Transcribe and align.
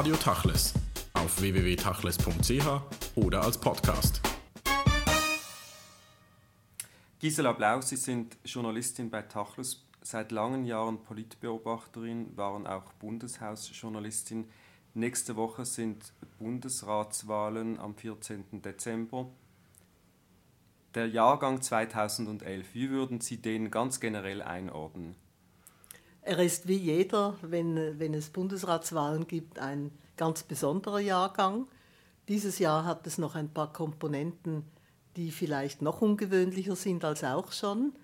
Radio 0.00 0.16
Tachles 0.16 0.72
auf 1.12 1.42
www.tachles.ch 1.42 3.16
oder 3.16 3.42
als 3.42 3.58
Podcast. 3.58 4.22
Gisela 7.18 7.52
Blau, 7.52 7.82
Sie 7.82 7.96
sind 7.96 8.38
Journalistin 8.42 9.10
bei 9.10 9.20
Tachles, 9.20 9.84
seit 10.00 10.32
langen 10.32 10.64
Jahren 10.64 11.02
Politbeobachterin, 11.02 12.34
waren 12.34 12.66
auch 12.66 12.94
Bundeshausjournalistin. 12.94 14.48
Nächste 14.94 15.36
Woche 15.36 15.66
sind 15.66 16.14
Bundesratswahlen 16.38 17.78
am 17.78 17.94
14. 17.94 18.62
Dezember. 18.62 19.28
Der 20.94 21.08
Jahrgang 21.08 21.60
2011, 21.60 22.68
wie 22.72 22.88
würden 22.88 23.20
Sie 23.20 23.36
den 23.36 23.70
ganz 23.70 24.00
generell 24.00 24.40
einordnen? 24.40 25.14
Er 26.30 26.38
ist 26.38 26.68
wie 26.68 26.76
jeder, 26.76 27.36
wenn, 27.42 27.98
wenn 27.98 28.14
es 28.14 28.30
Bundesratswahlen 28.30 29.26
gibt, 29.26 29.58
ein 29.58 29.90
ganz 30.16 30.44
besonderer 30.44 31.00
Jahrgang. 31.00 31.66
Dieses 32.28 32.60
Jahr 32.60 32.84
hat 32.84 33.04
es 33.08 33.18
noch 33.18 33.34
ein 33.34 33.52
paar 33.52 33.72
Komponenten, 33.72 34.62
die 35.16 35.32
vielleicht 35.32 35.82
noch 35.82 36.02
ungewöhnlicher 36.02 36.76
sind 36.76 37.04
als 37.04 37.24
auch 37.24 37.50
schon. 37.50 37.94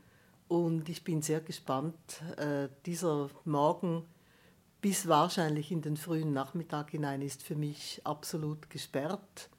Und 0.49 0.89
ich 0.89 1.05
bin 1.05 1.23
sehr 1.23 1.41
gespannt. 1.41 1.95
Äh, 2.37 2.69
dieser 2.85 3.31
Morgen 3.45 4.03
bis 4.81 5.07
wahrscheinlich 5.07 5.71
in 5.71 5.83
den 5.83 5.97
frühen 5.97 6.33
Nachmittag 6.33 6.91
hinein 6.91 7.23
ist 7.23 7.45
für 7.45 7.55
mich 7.55 8.01
absolut 8.03 8.69
gesperrt. 8.71 9.51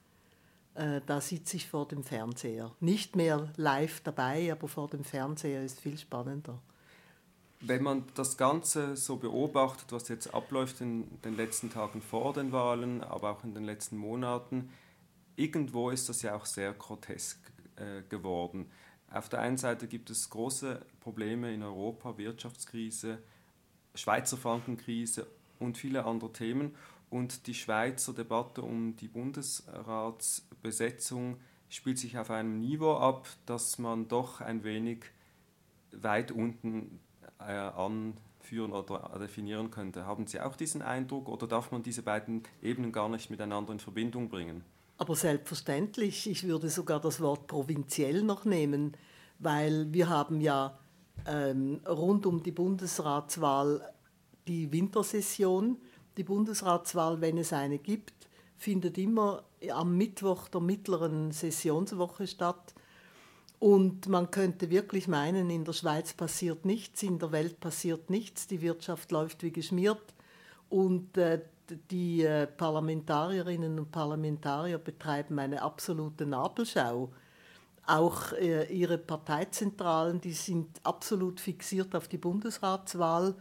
Äh, 0.74 1.00
da 1.06 1.22
sitze 1.22 1.56
ich 1.56 1.70
vor 1.70 1.88
dem 1.88 2.04
Fernseher. 2.04 2.76
Nicht 2.82 3.16
mehr 3.16 3.48
live 3.56 4.02
dabei, 4.02 4.52
aber 4.52 4.68
vor 4.68 4.90
dem 4.90 5.06
Fernseher 5.06 5.64
ist 5.64 5.80
viel 5.80 5.98
spannender. 5.98 6.60
Wenn 7.60 7.82
man 7.82 8.04
das 8.14 8.38
Ganze 8.38 8.96
so 8.96 9.18
beobachtet, 9.18 9.92
was 9.92 10.10
jetzt 10.10 10.32
abläuft 10.34 10.82
in 10.82 11.20
den 11.22 11.36
letzten 11.36 11.72
Tagen 11.72 12.02
vor 12.02 12.34
den 12.34 12.52
Wahlen, 12.52 13.04
aber 13.04 13.32
auch 13.32 13.44
in 13.44 13.56
den 13.56 13.64
letzten 13.64 13.98
Monaten, 13.98 14.70
irgendwo 15.36 15.90
ist 15.90 16.08
das 16.08 16.22
ja 16.22 16.36
auch 16.36 16.46
sehr 16.46 16.74
grotesk 16.74 17.40
äh, 17.78 18.04
geworden. 18.10 18.70
Auf 19.10 19.28
der 19.30 19.40
einen 19.40 19.58
Seite 19.58 19.88
gibt 19.88 20.12
es 20.12 20.30
große 20.30 20.86
Probleme 21.00 21.54
in 21.54 21.64
Europa, 21.64 22.18
Wirtschaftskrise, 22.18 23.20
Schweizer 23.96 24.36
Frankenkrise 24.38 25.28
und 25.60 25.78
viele 25.78 26.04
andere 26.06 26.34
Themen. 26.34 26.76
Und 27.10 27.48
die 27.48 27.54
Schweizer 27.54 28.14
Debatte 28.14 28.62
um 28.62 28.98
die 28.98 29.08
Bundesratsbesetzung 29.08 31.38
spielt 31.70 31.98
sich 31.98 32.18
auf 32.18 32.30
einem 32.30 32.60
Niveau 32.60 32.98
ab, 32.98 33.26
dass 33.46 33.80
man 33.80 34.10
doch 34.10 34.42
ein 34.42 34.64
wenig 34.64 35.06
weit 35.92 36.32
unten 36.32 37.00
anführen 37.40 38.72
oder 38.72 39.18
definieren 39.20 39.72
könnte. 39.72 40.06
Haben 40.06 40.28
Sie 40.28 40.40
auch 40.40 40.56
diesen 40.56 40.82
Eindruck 40.82 41.30
oder 41.30 41.48
darf 41.48 41.72
man 41.72 41.84
diese 41.84 42.02
beiden 42.02 42.44
Ebenen 42.62 42.92
gar 42.92 43.10
nicht 43.10 43.30
miteinander 43.30 43.74
in 43.74 43.80
Verbindung 43.80 44.30
bringen? 44.30 44.64
Aber 44.98 45.16
selbstverständlich, 45.16 46.30
ich 46.30 46.44
würde 46.44 46.70
sogar 46.70 47.00
das 47.00 47.22
Wort 47.22 47.48
provinziell 47.48 48.24
noch 48.24 48.46
nehmen, 48.46 48.98
weil 49.38 49.94
wir 49.94 50.10
haben 50.10 50.42
ja 50.42 50.80
ähm, 51.28 51.82
rund 51.88 52.26
um 52.26 52.42
die 52.42 52.52
Bundesratswahl 52.52 53.94
die 54.48 54.72
Wintersession. 54.72 55.78
Die 56.18 56.24
Bundesratswahl, 56.24 57.22
wenn 57.22 57.38
es 57.38 57.54
eine 57.54 57.78
gibt, 57.78 58.14
findet 58.56 58.98
immer 58.98 59.44
am 59.72 59.96
Mittwoch 59.98 60.48
der 60.48 60.62
mittleren 60.62 61.32
Sessionswoche 61.32 62.26
statt. 62.26 62.74
Und 63.60 64.08
man 64.08 64.30
könnte 64.30 64.70
wirklich 64.70 65.08
meinen, 65.08 65.50
in 65.50 65.66
der 65.66 65.74
Schweiz 65.74 66.14
passiert 66.14 66.66
nichts, 66.66 67.02
in 67.02 67.18
der 67.18 67.32
Welt 67.32 67.60
passiert 67.60 68.10
nichts, 68.10 68.48
die 68.48 68.62
Wirtschaft 68.62 69.12
läuft 69.12 69.42
wie 69.42 69.52
geschmiert 69.52 70.14
und 70.70 71.18
äh, 71.18 71.42
die 71.90 72.24
äh, 72.24 72.46
Parlamentarierinnen 72.46 73.80
und 73.80 73.92
Parlamentarier 73.92 74.78
betreiben 74.78 75.40
eine 75.40 75.62
absolute 75.62 76.26
Nabelschau. 76.26 77.12
Auch 77.86 78.34
äh, 78.34 78.66
ihre 78.66 78.98
Parteizentralen, 78.98 80.22
die 80.22 80.34
sind 80.34 80.80
absolut 80.84 81.40
fixiert 81.40 81.96
auf 81.96 82.08
die 82.08 82.18
Bundesratswahl 82.18 83.34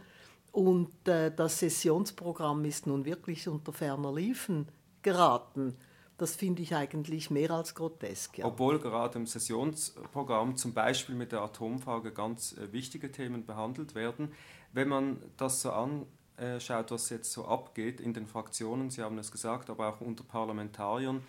und 0.51 1.07
äh, 1.07 1.31
das 1.35 1.59
Sessionsprogramm 1.59 2.65
ist 2.65 2.87
nun 2.87 3.05
wirklich 3.05 3.47
unter 3.47 3.71
ferner 3.71 4.13
Liefen 4.13 4.67
geraten. 5.03 5.75
Das 6.17 6.35
finde 6.35 6.63
ich 6.63 6.75
eigentlich 6.75 7.29
mehr 7.29 7.51
als 7.51 7.75
grotesk. 7.75 8.39
Ja. 8.39 8.45
Obwohl 8.45 8.79
gerade 8.79 9.19
im 9.19 9.27
Sessionsprogramm 9.27 10.55
zum 10.55 10.73
Beispiel 10.73 11.15
mit 11.15 11.31
der 11.31 11.41
Atomfrage 11.41 12.11
ganz 12.11 12.57
äh, 12.57 12.71
wichtige 12.71 13.11
Themen 13.11 13.45
behandelt 13.45 13.93
werden. 13.93 14.31
Wenn 14.73 14.89
man 14.89 15.21
das 15.37 15.61
so 15.61 15.71
anschaut, 15.71 16.91
was 16.91 17.09
jetzt 17.09 17.31
so 17.31 17.45
abgeht 17.45 18.01
in 18.01 18.13
den 18.13 18.25
Fraktionen, 18.25 18.89
Sie 18.89 19.03
haben 19.03 19.17
es 19.19 19.31
gesagt, 19.31 19.69
aber 19.69 19.89
auch 19.89 20.01
unter 20.01 20.23
Parlamentariern, 20.23 21.21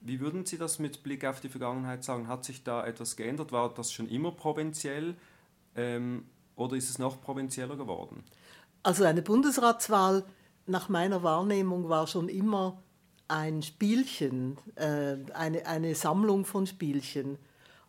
wie 0.00 0.20
würden 0.20 0.46
Sie 0.46 0.56
das 0.56 0.78
mit 0.78 1.02
Blick 1.02 1.24
auf 1.24 1.40
die 1.40 1.48
Vergangenheit 1.48 2.04
sagen? 2.04 2.28
Hat 2.28 2.44
sich 2.44 2.62
da 2.62 2.86
etwas 2.86 3.16
geändert? 3.16 3.50
War 3.50 3.74
das 3.74 3.92
schon 3.92 4.08
immer 4.08 4.30
provinziell 4.30 5.16
ähm, 5.74 6.26
oder 6.54 6.76
ist 6.76 6.90
es 6.90 6.98
noch 6.98 7.20
provinzieller 7.20 7.76
geworden? 7.76 8.22
Also 8.84 9.02
eine 9.02 9.22
Bundesratswahl 9.22 10.24
nach 10.66 10.88
meiner 10.88 11.22
Wahrnehmung 11.22 11.88
war 11.88 12.06
schon 12.06 12.28
immer 12.28 12.80
ein 13.28 13.62
Spielchen, 13.62 14.56
äh, 14.76 15.16
eine, 15.34 15.66
eine 15.66 15.94
Sammlung 15.94 16.44
von 16.44 16.66
Spielchen. 16.66 17.38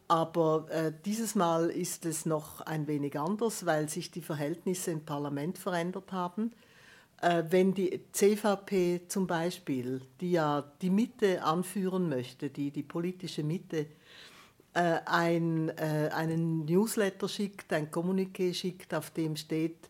Aber 0.08 0.68
äh, 0.70 0.94
dieses 1.06 1.36
Mal 1.36 1.70
ist 1.70 2.06
es 2.06 2.26
noch 2.26 2.62
ein 2.62 2.88
wenig 2.88 3.20
anders, 3.20 3.66
weil 3.66 3.90
sich 3.90 4.10
die 4.10 4.22
Verhältnisse 4.22 4.92
im 4.92 5.04
Parlament 5.04 5.58
verändert 5.58 6.12
haben. 6.12 6.54
Äh, 7.22 7.44
wenn 7.50 7.74
die 7.74 8.02
CVP 8.12 9.08
zum 9.08 9.28
Beispiel, 9.28 10.02
die 10.22 10.32
ja 10.32 10.64
die 10.82 10.90
Mitte 10.90 11.44
anführen 11.44 12.10
möchte, 12.10 12.50
die, 12.50 12.72
die 12.72 12.84
politische 12.84 13.44
Mitte, 13.44 13.88
äh, 14.74 15.00
ein, 15.06 15.70
äh, 15.78 16.10
einen 16.14 16.66
Newsletter 16.66 17.28
schickt, 17.28 17.74
ein 17.74 17.90
Kommuniqué 17.92 18.54
schickt, 18.54 18.94
auf 18.94 19.10
dem 19.10 19.36
steht, 19.36 19.90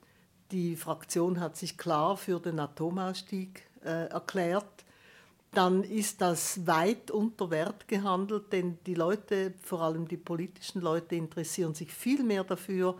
die 0.51 0.77
Fraktion 0.77 1.39
hat 1.39 1.57
sich 1.57 1.77
klar 1.77 2.15
für 2.15 2.39
den 2.39 2.59
Atomausstieg 2.59 3.63
äh, 3.83 4.07
erklärt, 4.07 4.85
dann 5.57 5.83
ist 5.83 6.21
das 6.21 6.67
weit 6.67 7.09
unter 7.09 7.49
Wert 7.49 7.87
gehandelt, 7.87 8.53
denn 8.53 8.77
die 8.85 8.93
Leute, 8.93 9.55
vor 9.63 9.81
allem 9.81 10.07
die 10.07 10.15
politischen 10.15 10.81
Leute, 10.81 11.15
interessieren 11.15 11.73
sich 11.73 11.91
viel 11.91 12.21
mehr 12.21 12.43
dafür, 12.43 12.95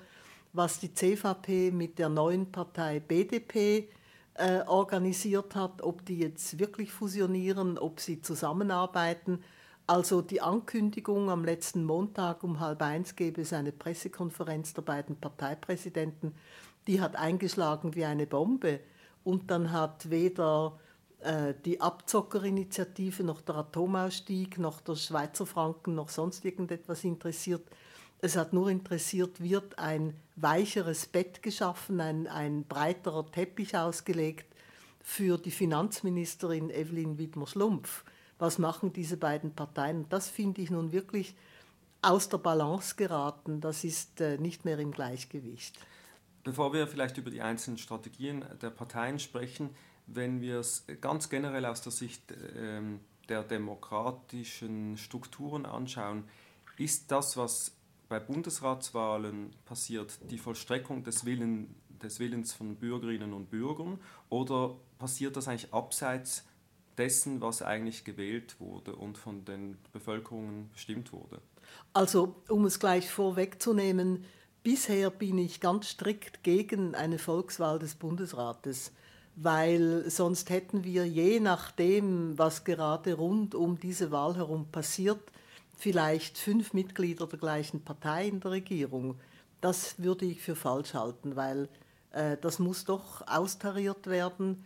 was 0.54 0.80
die 0.80 0.92
CVP 0.92 1.70
mit 1.70 2.00
der 2.00 2.10
neuen 2.10 2.52
Partei 2.52 3.00
BDP 3.00 3.88
äh, 4.34 4.62
organisiert 4.66 5.54
hat, 5.54 5.84
ob 5.84 6.04
die 6.04 6.18
jetzt 6.18 6.58
wirklich 6.58 6.92
fusionieren, 6.92 7.78
ob 7.78 8.00
sie 8.00 8.24
zusammenarbeiten. 8.24 9.44
Also 9.86 10.24
die 10.24 10.42
Ankündigung 10.42 11.30
am 11.30 11.46
letzten 11.46 11.86
Montag 11.86 12.44
um 12.44 12.60
halb 12.60 12.82
eins 12.82 13.16
gäbe 13.16 13.44
es 13.44 13.54
eine 13.54 13.72
Pressekonferenz 13.72 14.74
der 14.74 14.82
beiden 14.82 15.16
Parteipräsidenten, 15.18 16.34
die 16.88 17.02
hat 17.02 17.18
eingeschlagen 17.18 17.94
wie 17.94 18.06
eine 18.06 18.26
Bombe. 18.26 18.80
Und 19.24 19.52
dann 19.52 19.72
hat 19.72 20.10
weder 20.10 20.80
die 21.66 21.82
Abzockerinitiative, 21.82 23.24
noch 23.24 23.42
der 23.42 23.56
Atomausstieg, 23.56 24.60
noch 24.60 24.82
der 24.82 24.96
Schweizer 24.96 25.46
Franken, 25.46 25.96
noch 25.96 26.10
sonst 26.10 26.46
irgendetwas 26.46 27.04
interessiert. 27.04 27.68
Es 28.20 28.36
hat 28.36 28.54
nur 28.54 28.70
interessiert, 28.70 29.42
wird 29.42 29.78
ein 29.78 30.16
weicheres 30.36 31.06
Bett 31.06 31.42
geschaffen, 31.44 32.02
ein, 32.02 32.28
ein 32.28 32.64
breiterer 32.64 33.30
Teppich 33.32 33.76
ausgelegt 33.76 34.46
für 35.02 35.38
die 35.38 35.52
Finanzministerin 35.52 36.70
Evelyn 36.70 37.18
Widmer-Schlumpf. 37.18 38.04
Was 38.40 38.58
machen 38.58 38.94
diese 38.94 39.18
beiden 39.18 39.54
Parteien? 39.54 40.08
Das 40.10 40.30
finde 40.30 40.62
ich 40.62 40.70
nun 40.70 40.92
wirklich 40.92 41.36
aus 42.02 42.30
der 42.30 42.38
Balance 42.38 42.96
geraten. 42.96 43.62
Das 43.62 43.84
ist 43.84 44.22
äh, 44.22 44.38
nicht 44.38 44.66
mehr 44.66 44.80
im 44.80 44.92
Gleichgewicht. 44.92 45.80
Bevor 46.44 46.74
wir 46.74 46.88
vielleicht 46.88 47.18
über 47.18 47.30
die 47.30 47.42
einzelnen 47.42 47.78
Strategien 47.78 48.46
der 48.62 48.70
Parteien 48.70 49.20
sprechen, 49.20 49.72
wenn 50.08 50.42
wir 50.42 50.60
es 50.60 50.86
ganz 51.02 51.30
generell 51.30 51.66
aus 51.66 51.82
der 51.82 51.92
Sicht 51.92 52.34
ähm, 52.56 53.02
der 53.30 53.44
demokratischen 53.44 54.98
Strukturen 54.98 55.66
anschauen, 55.66 56.24
ist 56.78 57.12
das, 57.12 57.38
was 57.38 57.76
bei 58.10 58.20
Bundesratswahlen 58.20 59.54
passiert, 59.66 60.18
die 60.32 60.38
Vollstreckung 60.38 61.04
des, 61.04 61.26
Willen, 61.26 61.76
des 62.02 62.20
Willens 62.20 62.54
von 62.54 62.76
Bürgerinnen 62.76 63.34
und 63.34 63.50
Bürgern 63.50 64.00
oder 64.30 64.76
passiert 64.98 65.36
das 65.36 65.48
eigentlich 65.48 65.74
abseits 65.74 66.46
dessen, 66.98 67.42
was 67.42 67.62
eigentlich 67.62 68.06
gewählt 68.06 68.60
wurde 68.60 68.96
und 68.96 69.18
von 69.18 69.46
den 69.46 69.78
Bevölkerungen 69.92 70.70
bestimmt 70.72 71.12
wurde? 71.12 71.42
Also, 71.94 72.36
um 72.48 72.66
es 72.66 72.80
gleich 72.80 73.12
vorwegzunehmen, 73.12 74.24
bisher 74.64 75.12
bin 75.12 75.38
ich 75.38 75.60
ganz 75.60 75.90
strikt 75.90 76.44
gegen 76.44 76.96
eine 76.96 77.20
Volkswahl 77.20 77.78
des 77.78 77.96
Bundesrates 77.96 78.94
weil 79.40 80.10
sonst 80.10 80.50
hätten 80.50 80.84
wir 80.84 81.08
je 81.08 81.40
nachdem, 81.40 82.36
was 82.40 82.64
gerade 82.64 83.14
rund 83.14 83.54
um 83.54 83.80
diese 83.80 84.10
Wahl 84.10 84.36
herum 84.36 84.66
passiert, 84.72 85.32
vielleicht 85.78 86.40
fünf 86.40 86.74
Mitglieder 86.74 87.28
der 87.28 87.38
gleichen 87.38 87.84
Partei 87.84 88.28
in 88.28 88.40
der 88.40 88.52
Regierung. 88.52 89.16
Das 89.62 90.00
würde 90.00 90.26
ich 90.26 90.42
für 90.42 90.56
falsch 90.56 90.96
halten, 90.96 91.36
weil 91.36 91.70
äh, 92.14 92.36
das 92.42 92.58
muss 92.58 92.86
doch 92.86 93.26
austariert 93.28 94.08
werden. 94.08 94.66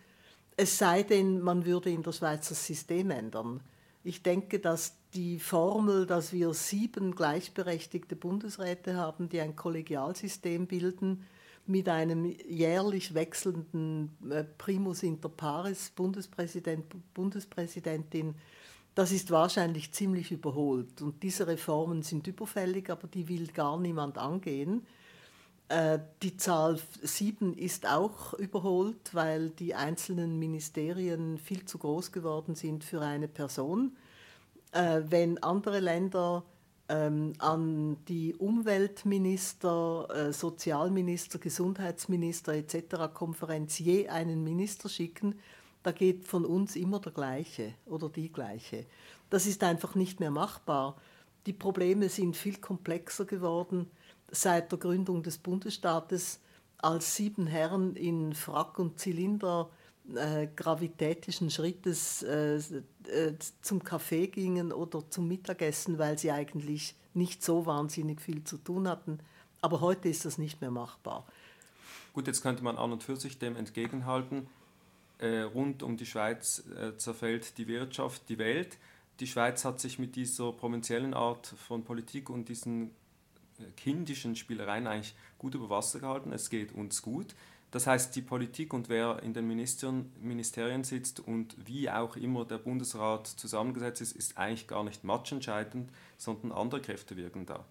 Es 0.56 0.78
sei 0.78 1.02
denn, 1.02 1.42
man 1.42 1.66
würde 1.66 1.90
in 1.90 2.02
der 2.02 2.12
Schweiz 2.12 2.48
das 2.48 2.66
System 2.66 3.10
ändern. 3.10 3.60
Ich 4.04 4.22
denke, 4.22 4.58
dass 4.58 4.94
die 5.12 5.38
Formel, 5.38 6.06
dass 6.06 6.32
wir 6.32 6.54
sieben 6.54 7.14
gleichberechtigte 7.14 8.16
Bundesräte 8.16 8.96
haben, 8.96 9.28
die 9.28 9.42
ein 9.42 9.54
Kollegialsystem 9.54 10.66
bilden, 10.66 11.26
mit 11.72 11.88
einem 11.88 12.26
jährlich 12.48 13.14
wechselnden 13.14 14.16
äh, 14.30 14.44
Primus 14.44 15.02
inter 15.02 15.28
pares, 15.28 15.90
Bundespräsident, 15.90 16.84
Bundespräsidentin, 17.14 18.36
das 18.94 19.10
ist 19.10 19.30
wahrscheinlich 19.30 19.90
ziemlich 19.92 20.30
überholt. 20.30 21.00
Und 21.00 21.22
diese 21.22 21.46
Reformen 21.46 22.02
sind 22.02 22.26
überfällig, 22.26 22.90
aber 22.90 23.08
die 23.08 23.26
will 23.28 23.46
gar 23.48 23.78
niemand 23.80 24.18
angehen. 24.18 24.86
Äh, 25.68 25.98
die 26.22 26.36
Zahl 26.36 26.78
sieben 27.00 27.54
ist 27.56 27.88
auch 27.88 28.34
überholt, 28.34 29.14
weil 29.14 29.48
die 29.50 29.74
einzelnen 29.74 30.38
Ministerien 30.38 31.38
viel 31.38 31.64
zu 31.64 31.78
groß 31.78 32.12
geworden 32.12 32.54
sind 32.54 32.84
für 32.84 33.00
eine 33.00 33.28
Person. 33.28 33.96
Äh, 34.72 35.00
wenn 35.08 35.42
andere 35.42 35.80
Länder 35.80 36.44
ähm, 36.92 37.32
an 37.38 37.96
die 38.06 38.34
Umweltminister, 38.34 40.08
äh, 40.14 40.32
Sozialminister, 40.32 41.38
Gesundheitsminister 41.38 42.52
etc. 42.52 43.14
Konferenz 43.14 43.78
je 43.78 44.08
einen 44.08 44.44
Minister 44.44 44.90
schicken, 44.90 45.38
da 45.82 45.90
geht 45.90 46.26
von 46.26 46.44
uns 46.44 46.76
immer 46.76 47.00
der 47.00 47.12
gleiche 47.12 47.74
oder 47.86 48.10
die 48.10 48.30
gleiche. 48.30 48.84
Das 49.30 49.46
ist 49.46 49.64
einfach 49.64 49.94
nicht 49.94 50.20
mehr 50.20 50.30
machbar. 50.30 50.96
Die 51.46 51.54
Probleme 51.54 52.08
sind 52.08 52.36
viel 52.36 52.58
komplexer 52.58 53.24
geworden 53.24 53.90
seit 54.30 54.70
der 54.70 54.78
Gründung 54.78 55.22
des 55.22 55.38
Bundesstaates, 55.38 56.40
als 56.78 57.16
sieben 57.16 57.46
Herren 57.46 57.96
in 57.96 58.34
Frack 58.34 58.78
und 58.78 58.98
Zylinder 58.98 59.70
äh, 60.14 60.48
gravitätischen 60.54 61.50
Schrittes 61.50 62.22
äh, 62.22 62.56
äh, 62.56 63.34
zum 63.60 63.84
Kaffee 63.84 64.26
gingen 64.26 64.72
oder 64.72 65.08
zum 65.10 65.28
Mittagessen, 65.28 65.98
weil 65.98 66.18
sie 66.18 66.32
eigentlich 66.32 66.94
nicht 67.14 67.42
so 67.42 67.66
wahnsinnig 67.66 68.20
viel 68.20 68.42
zu 68.44 68.58
tun 68.58 68.88
hatten. 68.88 69.18
Aber 69.60 69.80
heute 69.80 70.08
ist 70.08 70.24
das 70.24 70.38
nicht 70.38 70.60
mehr 70.60 70.70
machbar. 70.70 71.26
Gut, 72.12 72.26
jetzt 72.26 72.42
könnte 72.42 72.64
man 72.64 72.76
an 72.76 72.92
und 72.92 73.02
für 73.02 73.16
sich 73.16 73.38
dem 73.38 73.56
entgegenhalten. 73.56 74.48
Äh, 75.18 75.42
rund 75.42 75.82
um 75.82 75.96
die 75.96 76.04
Schweiz 76.04 76.64
äh, 76.76 76.96
zerfällt 76.96 77.56
die 77.58 77.68
Wirtschaft, 77.68 78.28
die 78.28 78.38
Welt. 78.38 78.76
Die 79.20 79.26
Schweiz 79.26 79.64
hat 79.64 79.78
sich 79.78 79.98
mit 79.98 80.16
dieser 80.16 80.52
provinziellen 80.52 81.14
Art 81.14 81.46
von 81.46 81.84
Politik 81.84 82.28
und 82.28 82.48
diesen 82.48 82.90
äh, 83.60 83.64
kindischen 83.76 84.34
Spielereien 84.34 84.88
eigentlich 84.88 85.14
gut 85.38 85.54
über 85.54 85.70
Wasser 85.70 86.00
gehalten. 86.00 86.32
Es 86.32 86.50
geht 86.50 86.72
uns 86.72 87.02
gut. 87.02 87.34
Das 87.72 87.86
heißt, 87.86 88.14
die 88.14 88.22
Politik 88.22 88.74
und 88.74 88.90
wer 88.90 89.22
in 89.22 89.32
den 89.32 89.48
Ministerien, 89.48 90.12
Ministerien 90.20 90.84
sitzt 90.84 91.20
und 91.20 91.56
wie 91.66 91.90
auch 91.90 92.16
immer 92.16 92.44
der 92.44 92.58
Bundesrat 92.58 93.26
zusammengesetzt 93.26 94.02
ist, 94.02 94.12
ist 94.14 94.36
eigentlich 94.36 94.68
gar 94.68 94.84
nicht 94.84 95.04
matchentscheidend, 95.04 95.90
sondern 96.18 96.52
andere 96.52 96.82
Kräfte 96.82 97.16
wirken 97.16 97.46
da. 97.46 97.64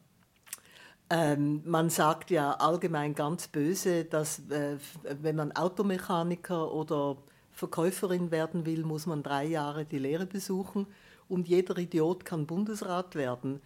Ähm, 1.11 1.61
man 1.65 1.91
sagt 1.91 2.31
ja 2.31 2.53
allgemein 2.53 3.13
ganz 3.13 3.47
böse, 3.47 4.05
dass 4.05 4.39
äh, 4.49 4.77
wenn 5.21 5.35
man 5.35 5.51
Automechaniker 5.51 6.73
oder 6.73 7.17
Verkäuferin 7.51 8.31
werden 8.31 8.65
will, 8.65 8.83
muss 8.83 9.05
man 9.05 9.21
drei 9.21 9.45
Jahre 9.45 9.85
die 9.85 9.99
Lehre 9.99 10.25
besuchen 10.25 10.87
und 11.29 11.47
jeder 11.47 11.77
Idiot 11.77 12.25
kann 12.25 12.47
Bundesrat 12.47 13.13
werden. 13.13 13.61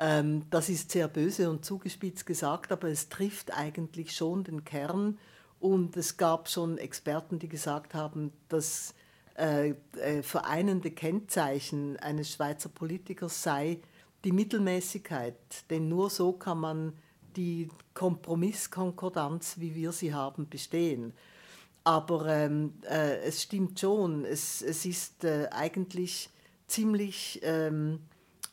Ähm, 0.00 0.42
das 0.50 0.70
ist 0.70 0.90
sehr 0.90 1.06
böse 1.06 1.48
und 1.48 1.64
zugespitzt 1.64 2.26
gesagt, 2.26 2.72
aber 2.72 2.88
es 2.88 3.08
trifft 3.08 3.56
eigentlich 3.56 4.16
schon 4.16 4.42
den 4.42 4.64
Kern 4.64 5.18
und 5.60 5.96
es 5.96 6.16
gab 6.16 6.48
schon 6.48 6.78
Experten, 6.78 7.38
die 7.38 7.48
gesagt 7.48 7.94
haben, 7.94 8.32
das 8.48 8.94
äh, 9.36 9.74
äh, 9.96 10.22
vereinende 10.22 10.90
Kennzeichen 10.90 11.96
eines 11.98 12.32
Schweizer 12.32 12.68
Politikers 12.68 13.42
sei 13.42 13.80
die 14.24 14.32
Mittelmäßigkeit. 14.32 15.36
Denn 15.70 15.88
nur 15.88 16.10
so 16.10 16.32
kann 16.32 16.58
man 16.58 16.92
die 17.36 17.68
Kompromisskonkordanz, 17.94 19.56
wie 19.58 19.74
wir 19.74 19.92
sie 19.92 20.12
haben, 20.12 20.48
bestehen. 20.48 21.12
Aber 21.84 22.26
ähm, 22.26 22.74
äh, 22.88 23.18
es 23.20 23.42
stimmt 23.42 23.78
schon, 23.78 24.24
es, 24.24 24.60
es 24.60 24.84
ist 24.84 25.24
äh, 25.24 25.48
eigentlich 25.50 26.30
ziemlich 26.66 27.40
ähm, 27.42 28.00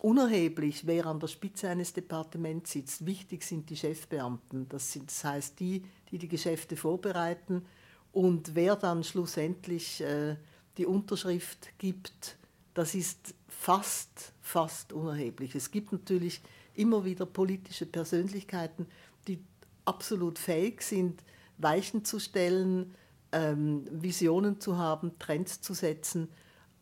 unerheblich, 0.05 0.85
wer 0.85 1.07
an 1.07 1.19
der 1.19 1.27
Spitze 1.27 1.67
eines 1.67 1.91
Departements 1.91 2.73
sitzt. 2.73 3.07
Wichtig 3.07 3.43
sind 3.43 3.71
die 3.71 3.75
Chefbeamten, 3.75 4.69
das, 4.69 4.91
sind, 4.91 5.09
das 5.09 5.23
heißt 5.23 5.59
die, 5.59 5.83
die 6.11 6.19
die 6.19 6.27
Geschäfte 6.27 6.77
vorbereiten 6.77 7.65
und 8.11 8.53
wer 8.53 8.75
dann 8.75 9.03
schlussendlich 9.03 10.01
äh, 10.01 10.35
die 10.77 10.85
Unterschrift 10.85 11.69
gibt, 11.79 12.37
das 12.75 12.93
ist 12.93 13.33
fast, 13.47 14.33
fast 14.41 14.93
unerheblich. 14.93 15.55
Es 15.55 15.71
gibt 15.71 15.91
natürlich 15.91 16.39
immer 16.75 17.03
wieder 17.03 17.25
politische 17.25 17.87
Persönlichkeiten, 17.87 18.85
die 19.27 19.39
absolut 19.85 20.37
fähig 20.37 20.83
sind, 20.83 21.23
Weichen 21.57 22.05
zu 22.05 22.19
stellen, 22.19 22.93
ähm, 23.31 23.87
Visionen 23.89 24.61
zu 24.61 24.77
haben, 24.77 25.17
Trends 25.17 25.61
zu 25.61 25.73
setzen, 25.73 26.29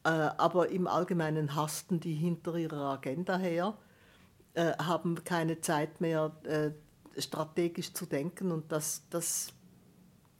aber 0.10 0.70
im 0.70 0.88
Allgemeinen 0.88 1.56
hasten 1.56 2.00
die 2.00 2.14
hinter 2.14 2.56
ihrer 2.56 2.94
Agenda 2.94 3.38
her, 3.38 3.78
äh, 4.54 4.74
haben 4.78 5.24
keine 5.24 5.62
Zeit 5.62 6.02
mehr, 6.02 6.36
äh, 6.44 6.72
strategisch 7.20 7.94
zu 7.94 8.06
denken 8.06 8.52
und 8.52 8.72
das, 8.72 9.04
das, 9.10 9.54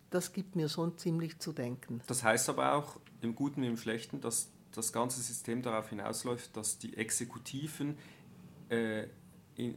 das 0.10 0.34
gibt 0.34 0.56
mir 0.56 0.70
schon 0.70 0.98
ziemlich 0.98 1.40
zu 1.40 1.54
denken. 1.54 2.02
Das 2.08 2.24
heißt 2.24 2.50
aber 2.50 2.74
auch 2.74 3.00
im 3.22 3.36
Guten 3.36 3.62
wie 3.62 3.68
im 3.68 3.78
Schlechten, 3.78 4.22
dass 4.22 4.50
das 4.72 4.92
ganze 4.92 5.22
System 5.22 5.62
darauf 5.62 5.90
hinausläuft, 5.90 6.56
dass 6.58 6.80
die 6.80 6.98
Exekutiven 6.98 7.98
äh, 8.70 9.08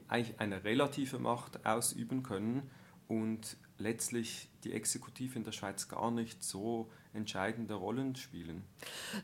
eigentlich 0.08 0.40
eine 0.40 0.64
relative 0.64 1.18
Macht 1.18 1.64
ausüben 1.66 2.22
können 2.22 2.70
und 3.08 3.56
letztlich 3.78 4.48
die 4.64 4.72
Exekutive 4.72 5.38
in 5.38 5.44
der 5.44 5.52
Schweiz 5.52 5.88
gar 5.88 6.10
nicht 6.10 6.42
so 6.42 6.90
entscheidende 7.16 7.74
Rollen 7.74 8.14
spielen? 8.14 8.62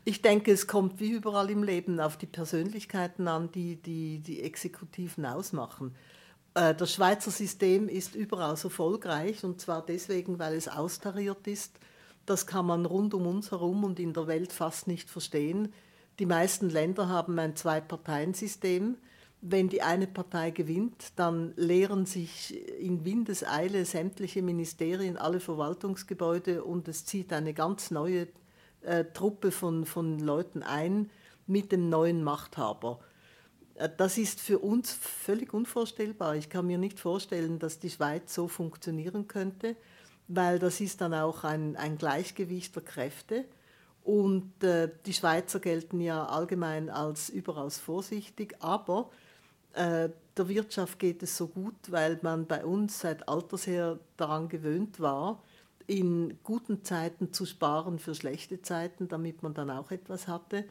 Ich 0.05 0.23
denke, 0.23 0.50
es 0.50 0.67
kommt 0.67 0.99
wie 1.00 1.11
überall 1.11 1.50
im 1.50 1.62
Leben 1.62 2.00
auf 2.00 2.17
die 2.17 2.27
Persönlichkeiten 2.27 3.29
an, 3.29 3.53
die 3.53 3.77
die, 3.77 4.21
die 4.21 4.43
Exekutiven 4.43 5.25
ausmachen. 5.27 5.94
Äh, 6.55 6.75
das 6.75 6.93
Schweizer 6.94 7.31
System 7.31 7.89
ist 7.89 8.15
überaus 8.15 8.65
erfolgreich 8.65 9.44
und 9.44 9.61
zwar 9.61 9.85
deswegen, 9.85 10.39
weil 10.39 10.55
es 10.55 10.69
austariert 10.69 11.47
ist. 11.47 11.79
Das 12.27 12.47
kann 12.47 12.67
man 12.67 12.87
rund 12.87 13.15
um 13.15 13.27
uns 13.27 13.51
herum 13.51 13.84
und 13.84 13.99
in 13.99 14.13
der 14.13 14.27
Welt 14.27 14.53
fast 14.53 14.87
nicht 14.87 15.11
verstehen. 15.11 15.72
Die 16.19 16.27
meisten 16.27 16.69
Länder 16.70 17.08
haben 17.08 17.39
ein 17.39 17.56
Zwei-Parteien-System. 17.56 18.96
Wenn 19.44 19.69
die 19.69 19.82
eine 19.82 20.06
Partei 20.06 20.53
gewinnt, 20.53 21.15
dann 21.17 21.53
leeren 21.56 22.06
sich 22.06 22.56
in 22.81 23.05
Windeseile 23.05 23.84
sämtliche 23.84 24.41
Ministerien, 24.41 25.17
alle 25.17 25.41
Verwaltungsgebäude 25.41 26.63
und 26.63 26.87
es 26.87 27.05
zieht 27.05 27.32
eine 27.32 27.53
ganz 27.53 27.91
neue 27.91 28.29
äh, 28.82 29.05
Truppe 29.13 29.51
von, 29.51 29.84
von 29.84 30.20
Leuten 30.20 30.63
ein 30.63 31.11
mit 31.49 31.72
dem 31.72 31.89
neuen 31.89 32.22
Machthaber. 32.22 33.01
Äh, 33.75 33.89
das 33.96 34.17
ist 34.17 34.41
für 34.41 34.61
uns 34.61 34.93
völlig 34.93 35.53
unvorstellbar. 35.53 36.37
Ich 36.37 36.49
kann 36.49 36.69
mir 36.69 36.79
nicht 36.79 37.01
vorstellen, 37.01 37.58
dass 37.58 37.81
die 37.81 37.91
Schweiz 37.91 38.32
so 38.32 38.46
funktionieren 38.46 39.27
könnte, 39.27 39.75
weil 40.29 40.61
das 40.61 40.81
ist 40.81 41.01
dann 41.01 41.15
auch 41.15 41.43
ein, 41.43 41.75
ein 41.75 41.99
Gleichgewicht 41.99 42.77
der 42.77 42.84
Kräfte. 42.84 43.44
Und 44.05 44.63
äh, 44.63 44.89
die 45.05 45.13
Schweizer 45.13 45.58
gelten 45.58 46.01
ja 46.01 46.27
allgemein 46.27 46.91
als 46.91 47.29
überaus 47.29 47.79
vorsichtig, 47.79 48.55
aber 48.61 49.11
äh, 49.74 50.10
der 50.36 50.48
Wirtschaft 50.48 50.98
geht 50.98 51.22
es 51.22 51.36
so 51.36 51.48
gut, 51.48 51.74
weil 51.88 52.19
man 52.22 52.46
bei 52.46 52.64
uns 52.64 53.00
seit 53.00 53.29
alters 53.29 53.67
her 53.67 53.98
daran 54.17 54.48
gewöhnt 54.48 55.00
war, 55.00 55.43
in 55.86 56.38
guten 56.43 56.84
Zeiten 56.84 57.32
zu 57.32 57.44
sparen 57.44 57.98
für 57.98 58.14
schlechte 58.14 58.62
Zeiten, 58.62 59.08
damit 59.08 59.43
man 59.43 59.55
dann 59.55 59.70
auch 59.70 59.91
etwas 59.91 60.29
hatte. 60.29 60.64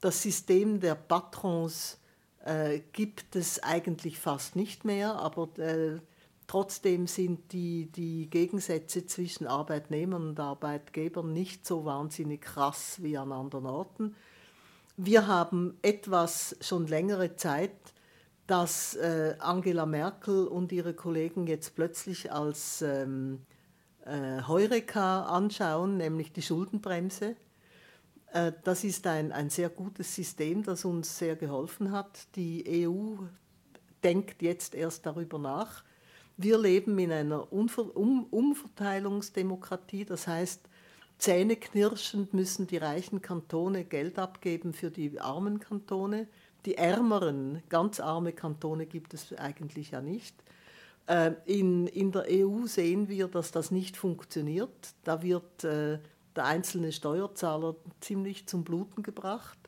Das 0.00 0.22
System 0.22 0.80
der 0.80 0.94
Patrons 0.94 1.98
äh, 2.44 2.80
gibt 2.92 3.36
es 3.36 3.62
eigentlich 3.62 4.18
fast 4.18 4.56
nicht 4.56 4.84
mehr, 4.84 5.16
aber 5.16 5.48
äh, 5.58 6.00
trotzdem 6.46 7.06
sind 7.06 7.52
die, 7.52 7.86
die 7.92 8.28
Gegensätze 8.30 9.06
zwischen 9.06 9.46
Arbeitnehmern 9.46 10.28
und 10.30 10.40
Arbeitgebern 10.40 11.32
nicht 11.32 11.66
so 11.66 11.84
wahnsinnig 11.84 12.40
krass 12.40 12.96
wie 13.02 13.16
an 13.16 13.32
anderen 13.32 13.66
Orten. 13.66 14.16
Wir 14.96 15.26
haben 15.26 15.78
etwas 15.82 16.56
schon 16.60 16.86
längere 16.86 17.36
Zeit, 17.36 17.72
dass 18.52 18.96
äh, 18.96 19.34
Angela 19.38 19.86
Merkel 19.86 20.46
und 20.46 20.72
ihre 20.72 20.92
Kollegen 20.92 21.46
jetzt 21.46 21.74
plötzlich 21.74 22.30
als 22.30 22.82
ähm, 22.82 23.46
äh, 24.04 24.42
Heureka 24.46 25.22
anschauen, 25.24 25.96
nämlich 25.96 26.34
die 26.34 26.42
Schuldenbremse. 26.42 27.34
Äh, 28.30 28.52
das 28.62 28.84
ist 28.84 29.06
ein, 29.06 29.32
ein 29.32 29.48
sehr 29.48 29.70
gutes 29.70 30.14
System, 30.14 30.64
das 30.64 30.84
uns 30.84 31.16
sehr 31.16 31.34
geholfen 31.34 31.92
hat. 31.92 32.28
Die 32.36 32.86
EU 32.86 33.14
denkt 34.04 34.42
jetzt 34.42 34.74
erst 34.74 35.06
darüber 35.06 35.38
nach. 35.38 35.82
Wir 36.36 36.58
leben 36.58 36.98
in 36.98 37.10
einer 37.10 37.50
Umver 37.54 37.96
um 37.96 38.24
Umverteilungsdemokratie, 38.24 40.04
das 40.04 40.26
heißt, 40.26 40.68
zähneknirschend 41.16 42.34
müssen 42.34 42.66
die 42.66 42.76
reichen 42.76 43.22
Kantone 43.22 43.86
Geld 43.86 44.18
abgeben 44.18 44.74
für 44.74 44.90
die 44.90 45.18
armen 45.18 45.58
Kantone. 45.58 46.28
Die 46.64 46.76
ärmeren, 46.76 47.62
ganz 47.68 48.00
arme 48.00 48.32
Kantone 48.32 48.86
gibt 48.86 49.12
es 49.14 49.32
eigentlich 49.34 49.90
ja 49.90 50.00
nicht. 50.00 50.34
Äh, 51.06 51.32
in, 51.46 51.86
in 51.88 52.12
der 52.12 52.26
EU 52.28 52.66
sehen 52.66 53.08
wir, 53.08 53.26
dass 53.28 53.50
das 53.50 53.70
nicht 53.70 53.96
funktioniert. 53.96 54.94
Da 55.04 55.22
wird 55.22 55.64
äh, 55.64 55.98
der 56.36 56.44
einzelne 56.44 56.92
Steuerzahler 56.92 57.76
ziemlich 58.00 58.46
zum 58.46 58.64
Bluten 58.64 59.02
gebracht. 59.02 59.58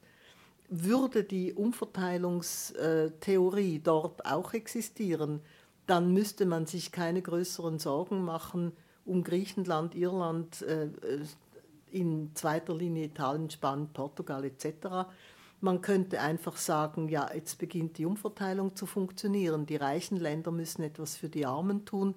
Würde 0.68 1.24
die 1.24 1.52
Umverteilungstheorie 1.52 3.80
dort 3.80 4.24
auch 4.24 4.54
existieren, 4.54 5.40
dann 5.86 6.14
müsste 6.14 6.46
man 6.46 6.64
sich 6.66 6.92
keine 6.92 7.20
größeren 7.20 7.78
Sorgen 7.78 8.24
machen 8.24 8.72
um 9.04 9.22
Griechenland, 9.22 9.94
Irland, 9.94 10.62
äh, 10.62 10.88
in 11.90 12.30
zweiter 12.34 12.74
Linie 12.74 13.04
Italien, 13.04 13.50
Spanien, 13.50 13.90
Portugal 13.92 14.44
etc. 14.44 15.06
Man 15.64 15.80
könnte 15.80 16.21
einfach 16.21 16.59
sagen, 16.59 17.09
ja, 17.09 17.30
jetzt 17.35 17.56
beginnt 17.56 17.97
die 17.97 18.04
Umverteilung 18.04 18.76
zu 18.76 18.85
funktionieren. 18.85 19.64
Die 19.64 19.76
reichen 19.76 20.18
Länder 20.18 20.50
müssen 20.50 20.83
etwas 20.83 21.16
für 21.16 21.30
die 21.30 21.47
Armen 21.47 21.87
tun. 21.87 22.16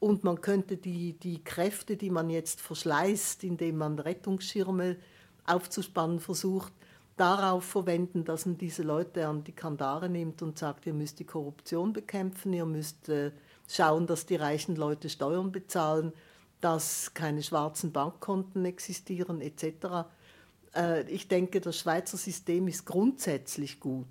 Und 0.00 0.24
man 0.24 0.40
könnte 0.40 0.78
die, 0.78 1.12
die 1.12 1.44
Kräfte, 1.44 1.98
die 1.98 2.08
man 2.08 2.30
jetzt 2.30 2.62
verschleißt, 2.62 3.44
indem 3.44 3.76
man 3.76 3.98
Rettungsschirme 3.98 4.96
aufzuspannen 5.44 6.18
versucht, 6.18 6.72
darauf 7.18 7.64
verwenden, 7.64 8.24
dass 8.24 8.46
man 8.46 8.56
diese 8.56 8.84
Leute 8.84 9.28
an 9.28 9.44
die 9.44 9.52
Kandare 9.52 10.08
nimmt 10.08 10.40
und 10.40 10.58
sagt, 10.58 10.86
ihr 10.86 10.94
müsst 10.94 11.18
die 11.18 11.26
Korruption 11.26 11.92
bekämpfen, 11.92 12.54
ihr 12.54 12.64
müsst 12.64 13.10
äh, 13.10 13.32
schauen, 13.68 14.06
dass 14.06 14.24
die 14.24 14.36
reichen 14.36 14.76
Leute 14.76 15.10
Steuern 15.10 15.52
bezahlen, 15.52 16.14
dass 16.62 17.12
keine 17.12 17.42
schwarzen 17.42 17.92
Bankkonten 17.92 18.64
existieren 18.64 19.42
etc. 19.42 20.08
Äh, 20.78 21.10
ich 21.10 21.28
denke, 21.28 21.60
das 21.60 21.78
Schweizer 21.78 22.16
System 22.16 22.68
ist 22.68 22.84
grundsätzlich 22.86 23.80
gut. 23.80 24.06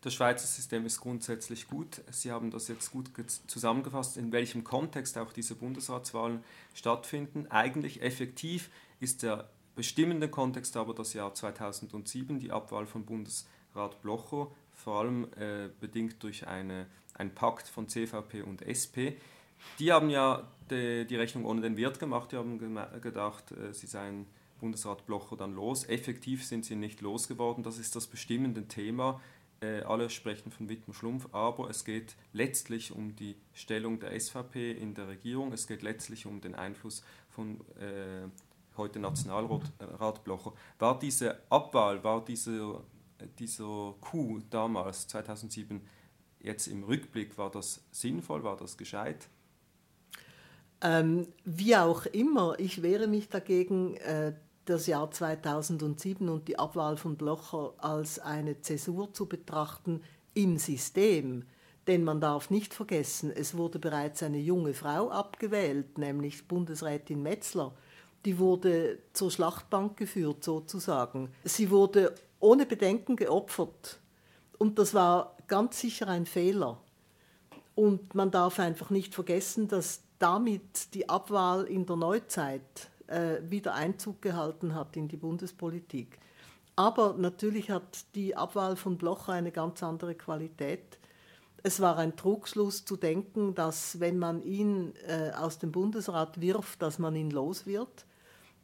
Das 0.00 0.14
Schweizer 0.14 0.46
System 0.46 0.86
ist 0.86 1.00
grundsätzlich 1.00 1.66
gut. 1.66 2.02
Sie 2.12 2.30
haben 2.30 2.52
das 2.52 2.68
jetzt 2.68 2.92
gut 2.92 3.10
zusammengefasst, 3.48 4.16
in 4.16 4.30
welchem 4.30 4.62
Kontext 4.62 5.18
auch 5.18 5.32
diese 5.32 5.56
Bundesratswahlen 5.56 6.44
stattfinden. 6.72 7.48
Eigentlich 7.50 8.00
effektiv 8.00 8.70
ist 9.00 9.24
der 9.24 9.50
bestimmende 9.74 10.28
Kontext 10.28 10.76
aber 10.76 10.94
das 10.94 11.14
Jahr 11.14 11.34
2007, 11.34 12.38
die 12.38 12.52
Abwahl 12.52 12.86
von 12.86 13.04
Bundesrat 13.04 14.00
Blocher, 14.02 14.52
vor 14.72 15.00
allem 15.00 15.24
äh, 15.36 15.68
bedingt 15.80 16.22
durch 16.22 16.46
eine, 16.46 16.86
einen 17.14 17.34
Pakt 17.34 17.66
von 17.66 17.88
CVP 17.88 18.42
und 18.42 18.62
SP. 18.62 19.18
Die 19.80 19.92
haben 19.92 20.10
ja 20.10 20.46
die, 20.70 21.06
die 21.06 21.16
Rechnung 21.16 21.44
ohne 21.44 21.60
den 21.60 21.76
Wert 21.76 21.98
gemacht, 21.98 22.30
die 22.30 22.36
haben 22.36 22.58
gedacht, 23.00 23.50
äh, 23.50 23.72
sie 23.72 23.88
seien 23.88 24.26
Bundesrat 24.58 25.06
Blocher 25.06 25.36
dann 25.36 25.54
los. 25.54 25.84
Effektiv 25.84 26.44
sind 26.44 26.64
sie 26.64 26.76
nicht 26.76 27.00
losgeworden, 27.00 27.64
das 27.64 27.78
ist 27.78 27.96
das 27.96 28.06
bestimmende 28.06 28.66
Thema. 28.68 29.20
Äh, 29.60 29.80
alle 29.80 30.08
sprechen 30.08 30.52
von 30.52 30.68
Wittmer 30.68 30.94
Schlumpf, 30.94 31.28
aber 31.32 31.68
es 31.68 31.84
geht 31.84 32.14
letztlich 32.32 32.92
um 32.92 33.16
die 33.16 33.36
Stellung 33.52 33.98
der 33.98 34.18
SVP 34.18 34.72
in 34.72 34.94
der 34.94 35.08
Regierung, 35.08 35.52
es 35.52 35.66
geht 35.66 35.82
letztlich 35.82 36.26
um 36.26 36.40
den 36.40 36.54
Einfluss 36.54 37.02
von 37.28 37.60
äh, 37.76 38.28
heute 38.76 39.00
Nationalrat 39.00 40.24
Blocher. 40.24 40.52
War 40.78 40.98
diese 40.98 41.42
Abwahl, 41.50 42.04
war 42.04 42.24
dieser, 42.24 42.84
dieser 43.38 43.94
Coup 44.00 44.40
damals, 44.48 45.08
2007, 45.08 45.80
jetzt 46.40 46.68
im 46.68 46.84
Rückblick, 46.84 47.36
war 47.36 47.50
das 47.50 47.82
sinnvoll, 47.90 48.44
war 48.44 48.56
das 48.56 48.78
gescheit? 48.78 49.28
Ähm, 50.80 51.26
wie 51.44 51.76
auch 51.76 52.06
immer, 52.06 52.58
ich 52.60 52.82
wehre 52.82 53.08
mich 53.08 53.28
dagegen, 53.28 53.96
äh, 53.96 54.34
das 54.68 54.86
Jahr 54.86 55.10
2007 55.10 56.28
und 56.28 56.48
die 56.48 56.58
Abwahl 56.58 56.96
von 56.96 57.16
Blocher 57.16 57.74
als 57.78 58.18
eine 58.18 58.60
Zäsur 58.60 59.12
zu 59.12 59.26
betrachten 59.26 60.02
im 60.34 60.58
System. 60.58 61.44
Denn 61.86 62.04
man 62.04 62.20
darf 62.20 62.50
nicht 62.50 62.74
vergessen, 62.74 63.32
es 63.34 63.56
wurde 63.56 63.78
bereits 63.78 64.22
eine 64.22 64.38
junge 64.38 64.74
Frau 64.74 65.10
abgewählt, 65.10 65.96
nämlich 65.96 66.46
Bundesrätin 66.46 67.22
Metzler. 67.22 67.72
Die 68.24 68.38
wurde 68.38 68.98
zur 69.14 69.30
Schlachtbank 69.30 69.96
geführt 69.96 70.44
sozusagen. 70.44 71.30
Sie 71.44 71.70
wurde 71.70 72.14
ohne 72.40 72.66
Bedenken 72.66 73.16
geopfert. 73.16 74.00
Und 74.58 74.78
das 74.78 74.92
war 74.92 75.36
ganz 75.46 75.80
sicher 75.80 76.08
ein 76.08 76.26
Fehler. 76.26 76.78
Und 77.74 78.14
man 78.14 78.30
darf 78.30 78.58
einfach 78.58 78.90
nicht 78.90 79.14
vergessen, 79.14 79.68
dass 79.68 80.02
damit 80.18 80.92
die 80.94 81.08
Abwahl 81.08 81.64
in 81.64 81.86
der 81.86 81.96
Neuzeit 81.96 82.90
äh, 83.08 83.40
wieder 83.48 83.74
Einzug 83.74 84.22
gehalten 84.22 84.74
hat 84.74 84.96
in 84.96 85.08
die 85.08 85.16
Bundespolitik. 85.16 86.18
Aber 86.76 87.14
natürlich 87.18 87.70
hat 87.70 88.14
die 88.14 88.36
Abwahl 88.36 88.76
von 88.76 88.98
Blocher 88.98 89.32
eine 89.32 89.50
ganz 89.50 89.82
andere 89.82 90.14
Qualität. 90.14 90.98
Es 91.64 91.80
war 91.80 91.98
ein 91.98 92.16
Trugschluss 92.16 92.84
zu 92.84 92.96
denken, 92.96 93.54
dass 93.54 93.98
wenn 93.98 94.18
man 94.18 94.42
ihn 94.42 94.94
äh, 95.08 95.32
aus 95.32 95.58
dem 95.58 95.72
Bundesrat 95.72 96.40
wirft, 96.40 96.80
dass 96.80 97.00
man 97.00 97.16
ihn 97.16 97.30
los 97.30 97.66
wird. 97.66 98.06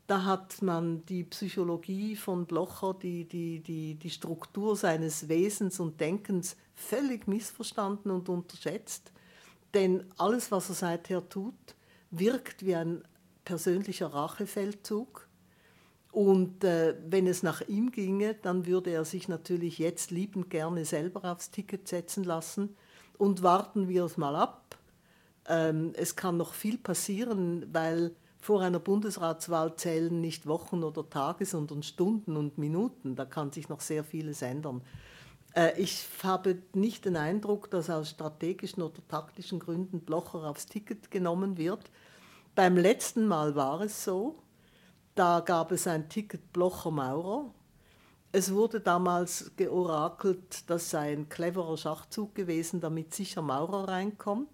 Da 0.07 0.25
hat 0.25 0.63
man 0.63 1.05
die 1.07 1.25
Psychologie 1.25 2.15
von 2.15 2.47
Blocher, 2.47 2.95
die, 2.95 3.27
die, 3.27 3.61
die, 3.61 3.97
die 3.97 4.11
Struktur 4.11 4.77
seines 4.77 5.29
Wesens 5.29 5.81
und 5.81 6.01
Denkens 6.01 6.57
völlig 6.75 7.27
missverstanden 7.27 8.13
und 8.13 8.29
unterschätzt. 8.29 9.11
Denn 9.73 10.05
alles, 10.19 10.53
was 10.53 10.69
er 10.69 10.75
seither 10.75 11.29
tut, 11.29 11.75
wirkt 12.11 12.65
wie 12.65 12.77
ein 12.77 13.03
persönlicher 13.45 14.09
Rachefeldzug. 14.09 15.29
Und 16.13 16.63
äh, 16.63 16.95
wenn 17.09 17.27
es 17.27 17.43
nach 17.43 17.61
ihm 17.63 17.91
ginge, 17.91 18.35
dann 18.35 18.67
würde 18.67 18.91
er 18.91 19.05
sich 19.05 19.29
natürlich 19.29 19.79
jetzt 19.79 20.11
liebend 20.11 20.49
gerne 20.49 20.85
selber 20.85 21.31
aufs 21.31 21.51
Ticket 21.51 21.89
setzen 21.89 22.23
lassen. 22.23 22.77
Und 23.19 23.43
warten 23.43 23.89
wir 23.89 24.05
es 24.05 24.17
mal 24.17 24.37
ab. 24.37 24.79
Ähm, 25.49 25.93
es 25.97 26.15
kann 26.17 26.37
noch 26.37 26.55
viel 26.55 26.79
passieren, 26.79 27.67
weil 27.73 28.15
vor 28.41 28.61
einer 28.61 28.79
Bundesratswahl 28.79 29.75
zählen 29.77 30.21
nicht 30.21 30.47
Wochen 30.47 30.85
oder 30.85 31.09
Tage, 31.09 31.47
sondern 31.47 31.83
Stunden 31.83 32.37
und 32.37 32.59
Minuten. 32.59 33.17
Da 33.17 33.25
kann 33.25 33.51
sich 33.51 33.69
noch 33.69 33.81
sehr 33.81 34.05
vieles 34.05 34.43
ändern. 34.43 34.83
Äh, 35.55 35.81
ich 35.81 36.07
habe 36.23 36.59
nicht 36.75 37.07
den 37.07 37.17
Eindruck, 37.17 37.71
dass 37.71 37.89
aus 37.91 38.11
strategischen 38.11 38.83
oder 38.83 39.01
taktischen 39.09 39.61
Gründen 39.61 40.01
Blocher 40.01 40.45
aufs 40.45 40.67
Ticket 40.67 41.11
genommen 41.11 41.57
wird. 41.57 41.91
Beim 42.55 42.77
letzten 42.77 43.27
Mal 43.27 43.57
war 43.57 43.81
es 43.81 44.05
so, 44.05 44.37
da 45.17 45.41
gab 45.41 45.73
es 45.73 45.89
ein 45.89 46.09
Ticket 46.09 46.53
Blocher-Maurer. 46.53 47.53
Es 48.31 48.55
wurde 48.55 48.81
damals 48.81 49.51
georakelt, 49.57 50.71
das 50.71 50.89
sei 50.91 51.13
ein 51.13 51.29
cleverer 51.29 51.77
Schachzug 51.77 52.37
gewesen, 52.37 52.81
damit 52.81 53.13
sicher 53.13 53.43
Maurer 53.43 53.89
reinkommt. 53.89 54.49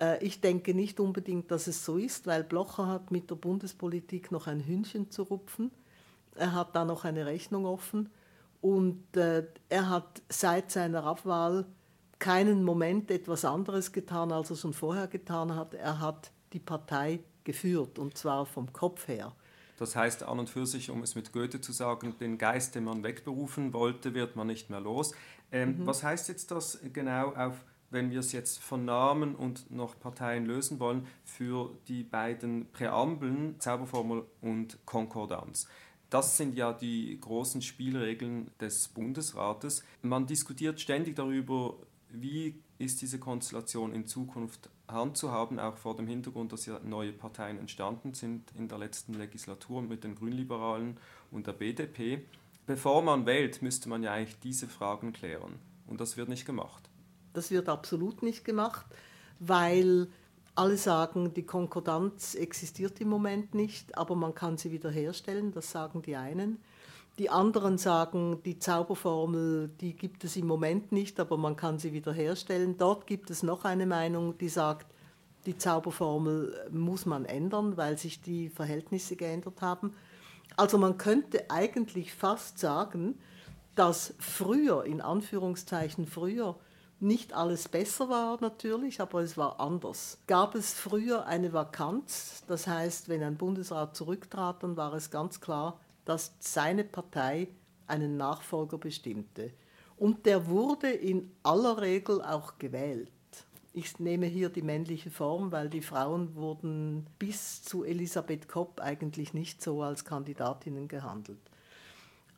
Äh, 0.00 0.24
ich 0.24 0.40
denke 0.40 0.72
nicht 0.72 1.00
unbedingt, 1.00 1.50
dass 1.50 1.66
es 1.66 1.84
so 1.84 1.98
ist, 1.98 2.26
weil 2.26 2.44
Blocher 2.44 2.86
hat 2.86 3.10
mit 3.10 3.28
der 3.28 3.34
Bundespolitik 3.34 4.32
noch 4.32 4.46
ein 4.46 4.60
Hühnchen 4.60 5.10
zu 5.10 5.24
rupfen. 5.24 5.70
Er 6.34 6.54
hat 6.54 6.74
da 6.74 6.86
noch 6.86 7.04
eine 7.04 7.26
Rechnung 7.26 7.66
offen. 7.66 8.08
Und 8.62 9.18
äh, 9.18 9.46
er 9.68 9.90
hat 9.90 10.22
seit 10.30 10.70
seiner 10.70 11.04
Abwahl 11.04 11.66
keinen 12.18 12.64
Moment 12.64 13.10
etwas 13.10 13.44
anderes 13.44 13.92
getan, 13.92 14.32
als 14.32 14.48
er 14.48 14.56
schon 14.56 14.72
vorher 14.72 15.08
getan 15.08 15.54
hat. 15.54 15.74
Er 15.74 16.00
hat 16.00 16.30
die 16.52 16.60
Partei 16.60 17.20
geführt 17.44 17.98
und 17.98 18.16
zwar 18.16 18.46
vom 18.46 18.72
Kopf 18.72 19.08
her. 19.08 19.34
Das 19.78 19.96
heißt 19.96 20.22
an 20.22 20.38
und 20.38 20.48
für 20.48 20.66
sich, 20.66 20.90
um 20.90 21.02
es 21.02 21.14
mit 21.14 21.32
Goethe 21.32 21.60
zu 21.60 21.72
sagen, 21.72 22.14
den 22.20 22.38
Geist, 22.38 22.74
den 22.74 22.84
man 22.84 23.02
wegberufen 23.02 23.72
wollte, 23.72 24.14
wird 24.14 24.36
man 24.36 24.46
nicht 24.46 24.70
mehr 24.70 24.80
los. 24.80 25.12
Ähm, 25.50 25.78
mhm. 25.78 25.86
Was 25.86 26.02
heißt 26.02 26.28
jetzt 26.28 26.50
das 26.50 26.78
genau 26.92 27.34
auf, 27.34 27.64
wenn 27.90 28.10
wir 28.10 28.20
es 28.20 28.32
jetzt 28.32 28.60
von 28.60 28.84
Namen 28.84 29.34
und 29.34 29.70
noch 29.70 29.98
Parteien 29.98 30.46
lösen 30.46 30.78
wollen, 30.78 31.06
für 31.24 31.76
die 31.88 32.04
beiden 32.04 32.70
Präambeln, 32.70 33.58
Zauberformel 33.58 34.24
und 34.40 34.78
Konkordanz? 34.86 35.66
Das 36.10 36.36
sind 36.36 36.54
ja 36.54 36.72
die 36.72 37.18
großen 37.20 37.62
Spielregeln 37.62 38.50
des 38.60 38.88
Bundesrates. 38.88 39.82
Man 40.02 40.26
diskutiert 40.26 40.80
ständig 40.80 41.16
darüber, 41.16 41.76
wie 42.10 42.62
ist 42.78 43.00
diese 43.00 43.18
Konstellation 43.18 43.94
in 43.94 44.06
Zukunft 44.06 44.68
handzuhaben, 44.92 45.58
auch 45.58 45.76
vor 45.76 45.96
dem 45.96 46.06
Hintergrund, 46.06 46.52
dass 46.52 46.66
ja 46.66 46.78
neue 46.84 47.12
Parteien 47.12 47.58
entstanden 47.58 48.14
sind 48.14 48.50
in 48.56 48.68
der 48.68 48.78
letzten 48.78 49.14
Legislatur 49.14 49.82
mit 49.82 50.04
den 50.04 50.14
Grünliberalen 50.14 50.98
und 51.30 51.46
der 51.46 51.52
BDP. 51.52 52.24
Bevor 52.66 53.02
man 53.02 53.26
wählt, 53.26 53.62
müsste 53.62 53.88
man 53.88 54.02
ja 54.02 54.12
eigentlich 54.12 54.38
diese 54.40 54.68
Fragen 54.68 55.12
klären. 55.12 55.58
Und 55.86 56.00
das 56.00 56.16
wird 56.16 56.28
nicht 56.28 56.46
gemacht. 56.46 56.88
Das 57.32 57.50
wird 57.50 57.68
absolut 57.68 58.22
nicht 58.22 58.44
gemacht, 58.44 58.86
weil 59.40 60.08
alle 60.54 60.76
sagen, 60.76 61.32
die 61.34 61.44
Konkordanz 61.44 62.34
existiert 62.34 63.00
im 63.00 63.08
Moment 63.08 63.54
nicht, 63.54 63.96
aber 63.96 64.14
man 64.14 64.34
kann 64.34 64.58
sie 64.58 64.70
wiederherstellen, 64.70 65.52
das 65.52 65.70
sagen 65.70 66.02
die 66.02 66.16
einen. 66.16 66.58
Die 67.18 67.28
anderen 67.28 67.76
sagen, 67.76 68.42
die 68.44 68.58
Zauberformel, 68.58 69.68
die 69.80 69.94
gibt 69.94 70.24
es 70.24 70.36
im 70.36 70.46
Moment 70.46 70.92
nicht, 70.92 71.20
aber 71.20 71.36
man 71.36 71.56
kann 71.56 71.78
sie 71.78 71.92
wiederherstellen. 71.92 72.78
Dort 72.78 73.06
gibt 73.06 73.30
es 73.30 73.42
noch 73.42 73.64
eine 73.64 73.86
Meinung, 73.86 74.38
die 74.38 74.48
sagt, 74.48 74.86
Die 75.46 75.58
Zauberformel 75.58 76.68
muss 76.70 77.04
man 77.04 77.24
ändern, 77.24 77.76
weil 77.76 77.98
sich 77.98 78.22
die 78.22 78.48
Verhältnisse 78.48 79.16
geändert 79.16 79.60
haben. 79.60 79.92
Also 80.56 80.78
man 80.78 80.98
könnte 80.98 81.50
eigentlich 81.50 82.14
fast 82.14 82.58
sagen, 82.58 83.18
dass 83.74 84.14
früher, 84.18 84.84
in 84.84 85.00
Anführungszeichen 85.00 86.06
früher, 86.06 86.56
nicht 87.00 87.32
alles 87.32 87.68
besser 87.68 88.08
war 88.08 88.40
natürlich, 88.40 89.00
aber 89.00 89.22
es 89.22 89.36
war 89.36 89.58
anders. 89.58 90.18
Gab 90.28 90.54
es 90.54 90.74
früher 90.74 91.26
eine 91.26 91.52
Vakanz, 91.52 92.44
das 92.46 92.68
heißt, 92.68 93.08
wenn 93.08 93.24
ein 93.24 93.36
Bundesrat 93.36 93.96
zurücktrat, 93.96 94.62
dann 94.62 94.76
war 94.76 94.92
es 94.94 95.10
ganz 95.10 95.40
klar, 95.40 95.80
dass 96.04 96.34
seine 96.40 96.84
Partei 96.84 97.48
einen 97.86 98.16
Nachfolger 98.16 98.78
bestimmte. 98.78 99.52
Und 99.96 100.26
der 100.26 100.46
wurde 100.48 100.90
in 100.90 101.30
aller 101.42 101.80
Regel 101.80 102.22
auch 102.22 102.58
gewählt. 102.58 103.10
Ich 103.74 103.98
nehme 103.98 104.26
hier 104.26 104.50
die 104.50 104.62
männliche 104.62 105.10
Form, 105.10 105.50
weil 105.52 105.70
die 105.70 105.80
Frauen 105.80 106.34
wurden 106.34 107.06
bis 107.18 107.62
zu 107.62 107.84
Elisabeth 107.84 108.48
Kopp 108.48 108.80
eigentlich 108.80 109.32
nicht 109.32 109.62
so 109.62 109.82
als 109.82 110.04
Kandidatinnen 110.04 110.88
gehandelt. 110.88 111.40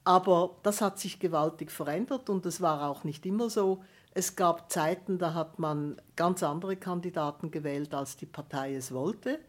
Aber 0.04 0.56
das 0.62 0.80
hat 0.80 0.98
sich 0.98 1.18
gewaltig 1.18 1.70
verändert 1.72 2.28
und 2.28 2.44
es 2.46 2.60
war 2.60 2.88
auch 2.88 3.04
nicht 3.04 3.24
immer 3.24 3.48
so. 3.48 3.82
Es 4.12 4.36
gab 4.36 4.70
Zeiten, 4.70 5.18
da 5.18 5.34
hat 5.34 5.58
man 5.58 6.00
ganz 6.14 6.42
andere 6.42 6.76
Kandidaten 6.76 7.50
gewählt, 7.50 7.94
als 7.94 8.16
die 8.16 8.26
Partei 8.26 8.74
es 8.74 8.92
wollte. 8.92 9.40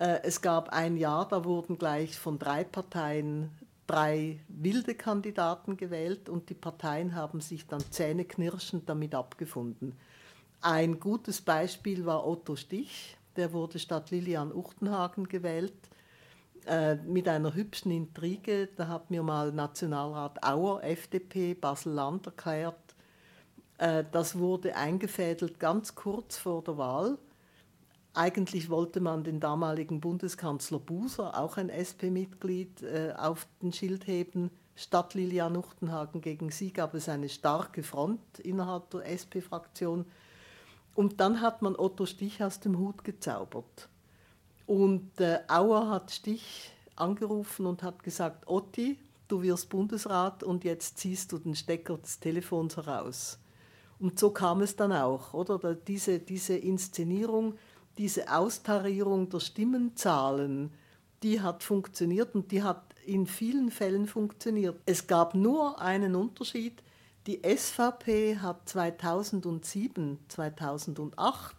Äh, 0.00 0.20
es 0.24 0.40
gab 0.40 0.70
ein 0.70 0.96
Jahr, 0.96 1.28
da 1.28 1.44
wurden 1.44 1.78
gleich 1.78 2.18
von 2.18 2.38
drei 2.38 2.64
Parteien 2.64 3.50
drei 3.86 4.38
wilde 4.46 4.94
Kandidaten 4.94 5.76
gewählt 5.76 6.28
und 6.28 6.48
die 6.48 6.54
Parteien 6.54 7.16
haben 7.16 7.40
sich 7.40 7.66
dann 7.66 7.80
zähneknirschend 7.90 8.88
damit 8.88 9.16
abgefunden. 9.16 9.96
Ein 10.60 11.00
gutes 11.00 11.40
Beispiel 11.40 12.06
war 12.06 12.24
Otto 12.24 12.54
Stich, 12.54 13.16
der 13.34 13.52
wurde 13.52 13.80
statt 13.80 14.12
Lilian 14.12 14.52
Uchtenhagen 14.54 15.26
gewählt 15.26 15.74
äh, 16.66 16.94
mit 16.94 17.26
einer 17.26 17.52
hübschen 17.54 17.90
Intrige. 17.90 18.68
Da 18.76 18.86
hat 18.86 19.10
mir 19.10 19.24
mal 19.24 19.50
Nationalrat 19.50 20.44
Auer, 20.44 20.84
FDP, 20.84 21.54
Basel-Land 21.54 22.26
erklärt, 22.26 22.94
äh, 23.78 24.04
das 24.12 24.38
wurde 24.38 24.76
eingefädelt 24.76 25.58
ganz 25.58 25.96
kurz 25.96 26.36
vor 26.36 26.62
der 26.62 26.78
Wahl. 26.78 27.18
Eigentlich 28.20 28.68
wollte 28.68 29.00
man 29.00 29.24
den 29.24 29.40
damaligen 29.40 29.98
Bundeskanzler 29.98 30.78
Buser, 30.78 31.40
auch 31.40 31.56
ein 31.56 31.70
SP-Mitglied, 31.72 32.82
äh, 32.82 33.14
auf 33.16 33.46
den 33.62 33.72
Schild 33.72 34.06
heben. 34.06 34.50
Statt 34.76 35.14
Lilian 35.14 35.56
Uchtenhagen 35.56 36.20
gegen 36.20 36.50
sie 36.50 36.70
gab 36.70 36.92
es 36.92 37.08
eine 37.08 37.30
starke 37.30 37.82
Front 37.82 38.20
innerhalb 38.40 38.90
der 38.90 39.06
SP-Fraktion. 39.08 40.04
Und 40.94 41.18
dann 41.18 41.40
hat 41.40 41.62
man 41.62 41.74
Otto 41.74 42.04
Stich 42.04 42.44
aus 42.44 42.60
dem 42.60 42.76
Hut 42.76 43.04
gezaubert. 43.04 43.88
Und 44.66 45.18
äh, 45.18 45.38
Auer 45.48 45.88
hat 45.88 46.10
Stich 46.10 46.72
angerufen 46.96 47.64
und 47.64 47.82
hat 47.82 48.02
gesagt, 48.02 48.46
Otti, 48.48 48.98
du 49.28 49.40
wirst 49.40 49.70
Bundesrat 49.70 50.42
und 50.42 50.64
jetzt 50.64 50.98
ziehst 50.98 51.32
du 51.32 51.38
den 51.38 51.54
Stecker 51.54 51.96
des 51.96 52.20
Telefons 52.20 52.76
heraus. 52.76 53.38
Und 53.98 54.18
so 54.18 54.30
kam 54.30 54.60
es 54.60 54.76
dann 54.76 54.92
auch, 54.92 55.32
oder? 55.32 55.74
Diese, 55.74 56.18
diese 56.18 56.56
Inszenierung, 56.56 57.54
diese 57.98 58.32
Austarierung 58.32 59.28
der 59.28 59.40
Stimmenzahlen, 59.40 60.72
die 61.22 61.40
hat 61.40 61.62
funktioniert 61.62 62.34
und 62.34 62.50
die 62.50 62.62
hat 62.62 62.82
in 63.04 63.26
vielen 63.26 63.70
Fällen 63.70 64.06
funktioniert. 64.06 64.80
Es 64.86 65.06
gab 65.06 65.34
nur 65.34 65.80
einen 65.80 66.14
Unterschied. 66.14 66.82
Die 67.26 67.42
SVP 67.44 68.38
hat 68.38 68.68
2007, 68.68 70.18
2008 70.28 71.56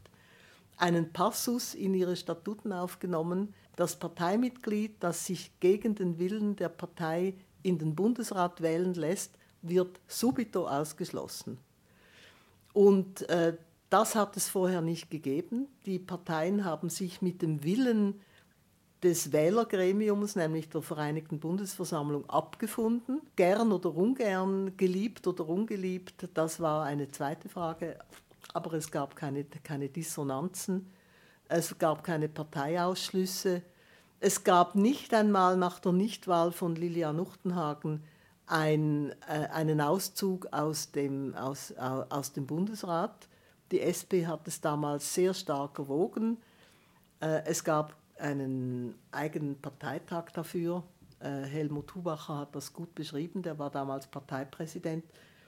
einen 0.78 1.14
Passus 1.14 1.76
in 1.76 1.94
ihre 1.94 2.16
Statuten 2.16 2.74
aufgenommen, 2.74 3.54
das 3.76 3.98
Parteimitglied, 3.98 4.96
das 5.00 5.26
sich 5.26 5.52
gegen 5.60 5.96
den 5.96 6.18
Willen 6.18 6.56
der 6.56 6.70
Partei 6.70 7.36
in 7.64 7.78
den 7.78 7.96
Bundesrat 7.96 8.62
wählen 8.62 8.94
lässt, 8.96 9.38
wird 9.62 10.00
subito 10.08 10.68
ausgeschlossen. 10.68 11.60
Und 12.74 13.30
äh, 13.30 13.58
das 13.92 14.16
hat 14.16 14.38
es 14.38 14.50
vorher 14.50 14.82
nicht 14.82 15.12
gegeben. 15.12 15.68
Die 15.86 16.00
Parteien 16.00 16.66
haben 16.66 16.90
sich 16.90 17.22
mit 17.22 17.42
dem 17.42 17.64
Willen 17.64 18.20
des 19.04 19.34
Wählergremiums, 19.34 20.36
nämlich 20.36 20.70
der 20.70 20.82
Vereinigten 20.82 21.40
Bundesversammlung, 21.40 22.30
abgefunden. 22.30 23.22
Gern 23.36 23.72
oder 23.72 23.94
ungern, 23.94 24.78
geliebt 24.78 25.28
oder 25.28 25.48
ungeliebt, 25.48 26.30
das 26.34 26.60
war 26.60 26.86
eine 26.86 27.10
zweite 27.10 27.50
Frage. 27.50 28.00
Aber 28.54 28.74
es 28.74 28.92
gab 28.92 29.16
keine, 29.16 29.44
keine 29.44 29.90
Dissonanzen, 29.90 30.90
es 31.50 31.78
gab 31.78 32.04
keine 32.04 32.30
Parteiausschlüsse. 32.30 33.62
Es 34.22 34.44
gab 34.44 34.76
nicht 34.76 35.14
einmal 35.14 35.58
nach 35.58 35.80
der 35.80 35.92
Nichtwahl 35.92 36.54
von 36.54 36.76
Lilian 36.76 37.20
Uchtenhagen 37.20 38.04
ein, 38.46 39.12
äh, 39.28 39.48
einen 39.52 39.82
Auszug 39.82 40.48
aus 40.54 40.92
dem, 40.92 41.36
aus, 41.36 41.74
aus 41.76 42.32
dem 42.32 42.46
Bundesrat. 42.46 43.28
Die 43.72 43.80
SP 43.80 44.28
hat 44.28 44.48
es 44.48 44.60
damals 44.62 45.14
sehr 45.14 45.34
stark 45.34 45.80
erwogen. 45.80 46.38
Äh, 47.22 47.44
es 47.46 47.64
gab 47.64 47.96
einen 48.18 48.96
eigenen 49.12 49.60
Parteitag 49.60 50.32
dafür. 50.34 50.84
Äh, 51.20 51.44
Helmut 51.44 51.96
Hubacher 51.96 52.40
hat 52.40 52.56
das 52.56 52.74
gut 52.74 52.94
beschrieben, 52.96 53.42
der 53.42 53.58
war 53.60 53.70
damals 53.70 54.08
Parteipräsident. 54.08 55.06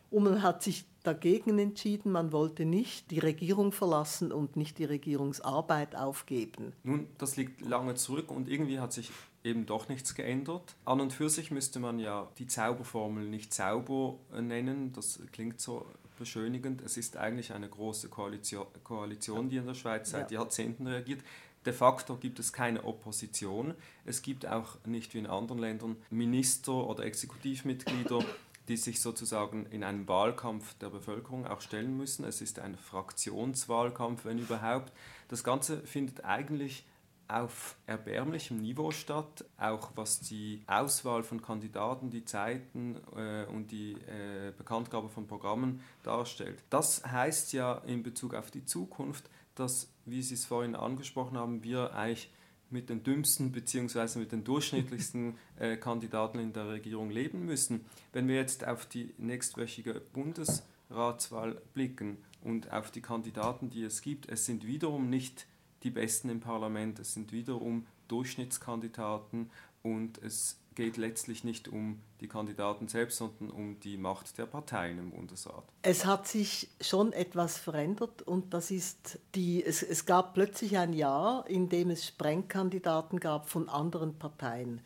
Und 0.09 0.25
man 0.25 0.43
hat 0.43 0.62
sich 0.62 0.86
dagegen 1.01 1.57
entschieden, 1.57 2.12
man 2.12 2.31
wollte 2.31 2.65
nicht 2.65 3.09
die 3.09 3.17
Regierung 3.17 3.71
verlassen 3.71 4.31
und 4.31 4.55
nicht 4.55 4.77
die 4.77 4.86
Regierungsarbeit 4.86 5.95
aufgeben. 5.95 6.73
Nun, 6.83 7.07
das 7.17 7.36
liegt 7.36 7.62
lange 7.62 7.95
zurück 7.95 8.29
und 8.29 8.47
irgendwie 8.47 8.79
hat 8.79 8.93
sich 8.93 9.09
eben 9.43 9.65
doch 9.65 9.89
nichts 9.89 10.13
geändert. 10.13 10.75
An 10.86 11.01
und 11.01 11.13
für 11.13 11.29
sich 11.29 11.49
müsste 11.49 11.79
man 11.79 11.97
ja 11.97 12.27
die 12.38 12.45
Zauberformel 12.45 13.27
nicht 13.27 13.53
Zauber 13.53 14.19
nennen, 14.39 14.93
das 14.93 15.19
klingt 15.31 15.59
so 15.59 15.86
beschönigend. 16.23 16.81
Es 16.81 16.95
ist 16.95 17.17
eigentlich 17.17 17.53
eine 17.53 17.67
große 17.67 18.07
Koalition, 18.07 18.67
Koalition 18.86 19.49
die 19.49 19.57
in 19.57 19.65
der 19.65 19.73
Schweiz 19.73 20.12
seit 20.12 20.31
ja. 20.31 20.39
Jahrzehnten 20.39 20.88
reagiert. 20.88 21.21
De 21.65 21.73
facto 21.73 22.15
gibt 22.15 22.39
es 22.39 22.53
keine 22.53 22.86
Opposition. 22.86 23.73
Es 24.05 24.21
gibt 24.21 24.45
auch 24.45 24.77
nicht 24.86 25.13
wie 25.13 25.19
in 25.19 25.27
anderen 25.27 25.59
Ländern 25.59 25.97
Minister 26.09 26.73
oder 26.73 27.03
Exekutivmitglieder, 27.03 28.23
die 28.69 28.77
sich 28.77 29.01
sozusagen 29.01 29.65
in 29.65 29.83
einem 29.83 30.07
Wahlkampf 30.07 30.73
der 30.75 30.89
Bevölkerung 30.89 31.45
auch 31.45 31.59
stellen 31.59 31.97
müssen. 31.97 32.23
Es 32.23 32.39
ist 32.39 32.59
ein 32.59 32.77
Fraktionswahlkampf, 32.77 34.23
wenn 34.23 34.39
überhaupt. 34.39 34.93
Das 35.27 35.43
Ganze 35.43 35.81
findet 35.81 36.23
eigentlich 36.23 36.86
auf 37.27 37.77
erbärmlichem 37.88 38.57
Niveau 38.57 38.91
statt, 38.91 39.45
auch 39.57 39.91
was 39.95 40.19
die 40.19 40.62
Auswahl 40.67 41.23
von 41.23 41.41
Kandidaten, 41.41 42.09
die 42.09 42.25
Zeiten 42.25 42.97
äh, 43.15 43.45
und 43.45 43.71
die 43.71 43.93
äh, 43.93 44.51
Bekanntgabe 44.57 45.09
von 45.09 45.27
Programmen 45.27 45.81
darstellt. 46.03 46.63
Das 46.69 47.03
heißt 47.05 47.53
ja 47.53 47.75
in 47.86 48.03
Bezug 48.03 48.33
auf 48.36 48.51
die 48.51 48.65
Zukunft, 48.65 49.29
dass, 49.55 49.91
wie 50.05 50.21
Sie 50.21 50.33
es 50.33 50.45
vorhin 50.45 50.75
angesprochen 50.75 51.38
haben, 51.38 51.63
wir 51.63 51.93
eigentlich 51.95 52.31
mit 52.69 52.89
den 52.89 53.03
dümmsten 53.03 53.51
bzw. 53.51 54.19
mit 54.19 54.31
den 54.31 54.43
durchschnittlichsten 54.43 55.38
äh, 55.59 55.77
Kandidaten 55.77 56.39
in 56.39 56.51
der 56.51 56.67
Regierung 56.67 57.09
leben 57.09 57.45
müssen. 57.45 57.86
Wenn 58.12 58.27
wir 58.27 58.36
jetzt 58.36 58.67
auf 58.67 58.86
die 58.86 59.13
nächstwöchige 59.17 60.01
Bundesratswahl 60.13 61.62
blicken 61.73 62.17
und 62.41 62.71
auf 62.71 62.91
die 62.91 63.01
Kandidaten, 63.01 63.69
die 63.69 63.83
es 63.83 64.01
gibt, 64.01 64.27
es 64.27 64.45
sind 64.45 64.67
wiederum 64.67 65.09
nicht 65.09 65.47
die 65.83 65.91
Besten 65.91 66.29
im 66.29 66.39
Parlament. 66.39 66.99
Es 66.99 67.13
sind 67.13 67.31
wiederum 67.31 67.85
Durchschnittskandidaten 68.07 69.49
und 69.81 70.21
es 70.23 70.59
geht 70.75 70.97
letztlich 70.97 71.43
nicht 71.43 71.67
um 71.67 72.01
die 72.19 72.27
Kandidaten 72.27 72.87
selbst, 72.87 73.17
sondern 73.17 73.51
um 73.51 73.79
die 73.79 73.97
Macht 73.97 74.37
der 74.37 74.45
Parteien 74.45 74.97
im 74.97 75.11
Bundesrat. 75.11 75.63
Es 75.81 76.05
hat 76.05 76.27
sich 76.27 76.69
schon 76.81 77.13
etwas 77.13 77.57
verändert 77.57 78.21
und 78.23 78.53
das 78.53 78.71
ist 78.71 79.19
die, 79.35 79.63
es, 79.63 79.83
es 79.83 80.05
gab 80.05 80.33
plötzlich 80.33 80.77
ein 80.77 80.93
Jahr, 80.93 81.47
in 81.47 81.69
dem 81.69 81.89
es 81.91 82.07
Sprengkandidaten 82.07 83.19
gab 83.19 83.49
von 83.49 83.69
anderen 83.69 84.17
Parteien. 84.17 84.81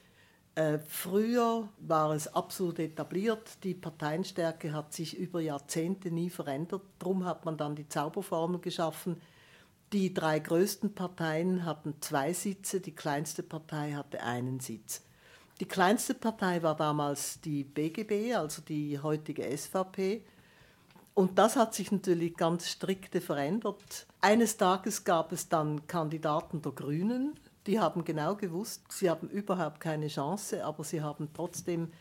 Äh, 0.56 0.80
früher 0.80 1.70
war 1.80 2.12
es 2.12 2.28
absolut 2.34 2.80
etabliert, 2.80 3.64
die 3.64 3.76
Parteienstärke 3.76 4.74
hat 4.74 4.92
sich 4.92 5.16
über 5.16 5.40
Jahrzehnte 5.40 6.10
nie 6.10 6.32
verändert, 6.32 6.82
darum 6.98 7.26
hat 7.26 7.46
man 7.46 7.58
dann 7.58 7.76
die 7.76 7.88
Zauberformel 7.88 8.60
geschaffen, 8.60 9.22
die 9.94 10.14
drei 10.14 10.40
größten 10.40 10.94
Parteien 10.94 11.66
hatten 11.66 11.96
zwei 12.02 12.34
Sitze, 12.34 12.82
die 12.82 12.96
kleinste 12.96 13.44
Partei 13.44 13.94
hatte 13.94 14.22
einen 14.22 14.60
Sitz. 14.60 15.02
Die 15.60 15.68
kleinste 15.68 16.14
Partei 16.14 16.62
war 16.62 16.76
damals 16.76 17.42
die 17.42 17.64
BGB, 17.64 18.36
also 18.36 18.62
die 18.62 19.00
heutige 19.00 19.58
SVP. 19.58 20.24
Und 21.14 21.40
das 21.40 21.56
hat 21.56 21.74
sich 21.74 21.92
natürlich 21.92 22.36
ganz 22.36 22.70
strikte 22.70 23.22
verändert. 23.22 24.06
Eines 24.22 24.58
Tages 24.58 25.04
gab 25.04 25.32
es 25.32 25.50
dann 25.50 25.88
Kandidaten 25.88 26.62
der 26.62 26.74
Grünen, 26.74 27.40
die 27.66 27.80
haben 27.80 28.04
genau 28.04 28.36
gewusst, 28.36 28.84
sie 28.92 29.10
haben 29.10 29.30
überhaupt 29.30 29.80
keine 29.80 30.08
Chance, 30.10 30.64
aber 30.64 30.84
sie 30.84 31.02
haben 31.02 31.30
trotzdem 31.34 31.92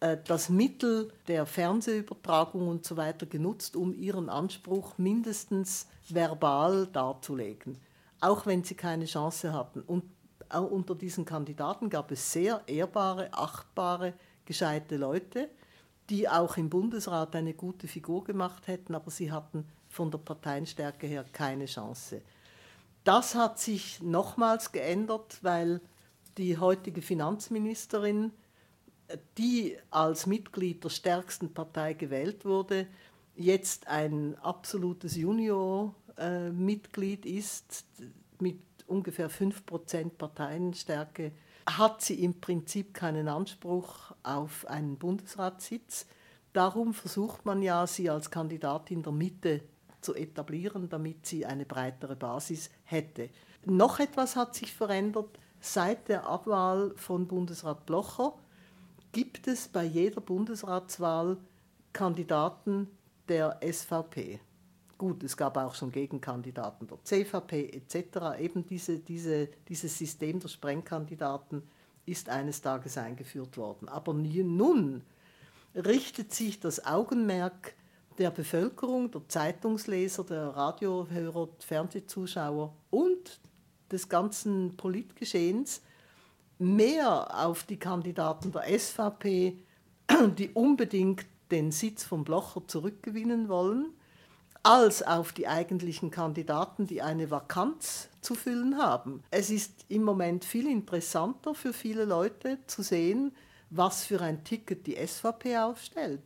das 0.00 0.48
Mittel 0.48 1.12
der 1.26 1.44
Fernsehübertragung 1.44 2.68
und 2.68 2.84
so 2.84 2.96
weiter 2.96 3.26
genutzt, 3.26 3.74
um 3.74 3.94
ihren 3.94 4.28
Anspruch 4.28 4.96
mindestens 4.96 5.86
verbal 6.08 6.86
darzulegen. 6.86 7.78
auch 8.20 8.46
wenn 8.46 8.64
sie 8.64 8.74
keine 8.74 9.04
Chance 9.04 9.52
hatten. 9.52 9.80
Und 9.82 10.04
auch 10.48 10.70
unter 10.70 10.94
diesen 10.94 11.24
Kandidaten 11.24 11.90
gab 11.90 12.10
es 12.10 12.32
sehr 12.32 12.62
ehrbare, 12.66 13.32
achtbare, 13.32 14.14
gescheite 14.44 14.96
Leute, 14.96 15.50
die 16.08 16.28
auch 16.28 16.56
im 16.56 16.70
Bundesrat 16.70 17.36
eine 17.36 17.52
gute 17.52 17.86
Figur 17.86 18.24
gemacht 18.24 18.66
hätten, 18.66 18.94
aber 18.94 19.10
sie 19.10 19.30
hatten 19.30 19.66
von 19.88 20.10
der 20.10 20.18
Parteienstärke 20.18 21.06
her 21.06 21.24
keine 21.32 21.66
Chance. 21.66 22.22
Das 23.04 23.34
hat 23.34 23.58
sich 23.58 24.02
nochmals 24.02 24.72
geändert, 24.72 25.38
weil 25.42 25.80
die 26.38 26.58
heutige 26.58 27.02
Finanzministerin, 27.02 28.32
die 29.36 29.76
als 29.90 30.26
Mitglied 30.26 30.84
der 30.84 30.90
stärksten 30.90 31.52
Partei 31.54 31.94
gewählt 31.94 32.44
wurde, 32.44 32.86
jetzt 33.34 33.88
ein 33.88 34.36
absolutes 34.38 35.16
Junior-Mitglied 35.16 37.24
ist 37.24 37.86
mit 38.38 38.60
ungefähr 38.86 39.30
5% 39.30 40.10
Parteienstärke, 40.10 41.32
hat 41.66 42.02
sie 42.02 42.22
im 42.24 42.40
Prinzip 42.40 42.92
keinen 42.94 43.28
Anspruch 43.28 44.12
auf 44.22 44.66
einen 44.66 44.96
Bundesratssitz. 44.96 46.06
Darum 46.52 46.94
versucht 46.94 47.44
man 47.44 47.62
ja, 47.62 47.86
sie 47.86 48.10
als 48.10 48.30
Kandidatin 48.30 49.02
der 49.02 49.12
Mitte 49.12 49.60
zu 50.00 50.14
etablieren, 50.14 50.88
damit 50.88 51.26
sie 51.26 51.44
eine 51.44 51.66
breitere 51.66 52.16
Basis 52.16 52.70
hätte. 52.84 53.28
Noch 53.64 54.00
etwas 54.00 54.36
hat 54.36 54.54
sich 54.54 54.72
verändert. 54.72 55.38
Seit 55.60 56.08
der 56.08 56.26
Abwahl 56.26 56.94
von 56.96 57.26
Bundesrat 57.26 57.84
Blocher 57.84 58.32
gibt 59.12 59.48
es 59.48 59.68
bei 59.68 59.84
jeder 59.84 60.20
Bundesratswahl 60.20 61.38
Kandidaten 61.92 62.88
der 63.28 63.60
SVP. 63.62 64.40
Gut, 64.96 65.22
es 65.22 65.36
gab 65.36 65.56
auch 65.56 65.74
schon 65.74 65.92
Gegenkandidaten 65.92 66.88
der 66.88 66.98
CVP 67.04 67.70
etc. 67.70 68.40
Eben 68.40 68.66
diese, 68.66 68.98
diese, 68.98 69.48
dieses 69.68 69.96
System 69.96 70.40
der 70.40 70.48
Sprengkandidaten 70.48 71.62
ist 72.04 72.28
eines 72.28 72.60
Tages 72.60 72.98
eingeführt 72.98 73.56
worden. 73.56 73.88
Aber 73.88 74.12
nun 74.12 75.02
richtet 75.74 76.34
sich 76.34 76.58
das 76.58 76.84
Augenmerk 76.84 77.74
der 78.18 78.30
Bevölkerung, 78.30 79.10
der 79.10 79.28
Zeitungsleser, 79.28 80.24
der 80.24 80.48
Radiohörer, 80.48 81.48
Fernsehzuschauer 81.60 82.74
und 82.90 83.40
des 83.92 84.08
ganzen 84.08 84.76
Politgeschehens 84.76 85.82
mehr 86.58 87.44
auf 87.44 87.64
die 87.64 87.78
Kandidaten 87.78 88.52
der 88.52 88.78
SVP, 88.78 89.58
die 90.36 90.50
unbedingt 90.50 91.26
den 91.50 91.70
Sitz 91.70 92.04
von 92.04 92.24
Blocher 92.24 92.62
zurückgewinnen 92.66 93.48
wollen, 93.48 93.94
als 94.62 95.02
auf 95.02 95.32
die 95.32 95.48
eigentlichen 95.48 96.10
Kandidaten, 96.10 96.86
die 96.86 97.00
eine 97.00 97.30
Vakanz 97.30 98.08
zu 98.20 98.34
füllen 98.34 98.76
haben. 98.76 99.22
Es 99.30 99.50
ist 99.50 99.86
im 99.88 100.02
Moment 100.02 100.44
viel 100.44 100.68
interessanter 100.68 101.54
für 101.54 101.72
viele 101.72 102.04
Leute 102.04 102.58
zu 102.66 102.82
sehen, 102.82 103.32
was 103.70 104.04
für 104.04 104.20
ein 104.20 104.44
Ticket 104.44 104.86
die 104.86 104.96
SVP 104.96 105.56
aufstellt. 105.58 106.22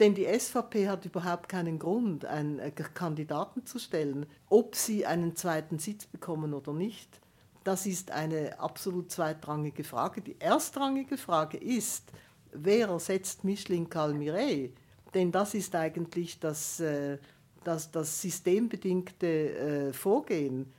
Denn 0.00 0.14
die 0.14 0.26
SVP 0.26 0.88
hat 0.88 1.04
überhaupt 1.04 1.48
keinen 1.48 1.78
Grund, 1.78 2.24
einen 2.24 2.58
äh, 2.58 2.70
Kandidaten 2.72 3.64
zu 3.64 3.78
stellen. 3.78 4.26
Ob 4.48 4.74
sie 4.74 5.06
einen 5.06 5.36
zweiten 5.36 5.78
Sitz 5.78 6.06
bekommen 6.06 6.52
oder 6.52 6.72
nicht, 6.72 7.20
das 7.64 7.86
ist 7.86 8.10
eine 8.10 8.58
absolut 8.60 9.10
zweitrangige 9.10 9.84
Frage. 9.84 10.20
Die 10.20 10.38
erstrangige 10.38 11.16
Frage 11.16 11.56
ist, 11.56 12.12
wer 12.52 12.88
ersetzt 12.88 13.42
Micheline 13.42 13.86
Calmiret? 13.86 14.74
Denn 15.14 15.32
das 15.32 15.54
ist 15.54 15.74
eigentlich 15.74 16.38
das, 16.38 16.80
äh, 16.80 17.18
das, 17.64 17.90
das 17.90 18.20
systembedingte 18.20 19.26
äh, 19.26 19.92
Vorgehen. 19.92 20.72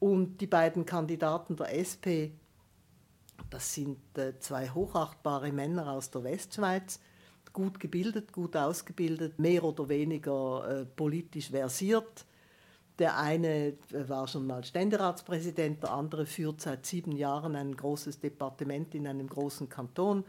Und 0.00 0.40
die 0.40 0.48
beiden 0.48 0.84
Kandidaten 0.84 1.54
der 1.54 1.78
SP, 1.78 2.34
das 3.48 3.72
sind 3.72 3.98
zwei 4.40 4.68
hochachtbare 4.68 5.52
Männer 5.52 5.92
aus 5.92 6.10
der 6.10 6.24
Westschweiz, 6.24 6.98
gut 7.52 7.78
gebildet, 7.78 8.32
gut 8.32 8.56
ausgebildet, 8.56 9.38
mehr 9.38 9.62
oder 9.62 9.88
weniger 9.88 10.80
äh, 10.80 10.84
politisch 10.86 11.50
versiert. 11.50 12.24
Der 13.02 13.18
eine 13.18 13.48
äh, 13.90 14.08
war 14.08 14.28
schon 14.28 14.46
mal 14.46 14.62
Ständeratspräsident, 14.62 15.82
der 15.82 15.90
andere 15.90 16.24
führt 16.24 16.60
seit 16.60 16.86
sieben 16.86 17.10
Jahren 17.10 17.56
ein 17.56 17.76
großes 17.76 18.20
Departement 18.20 18.94
in 18.94 19.08
einem 19.08 19.28
großen 19.28 19.68
Kanton. 19.68 20.22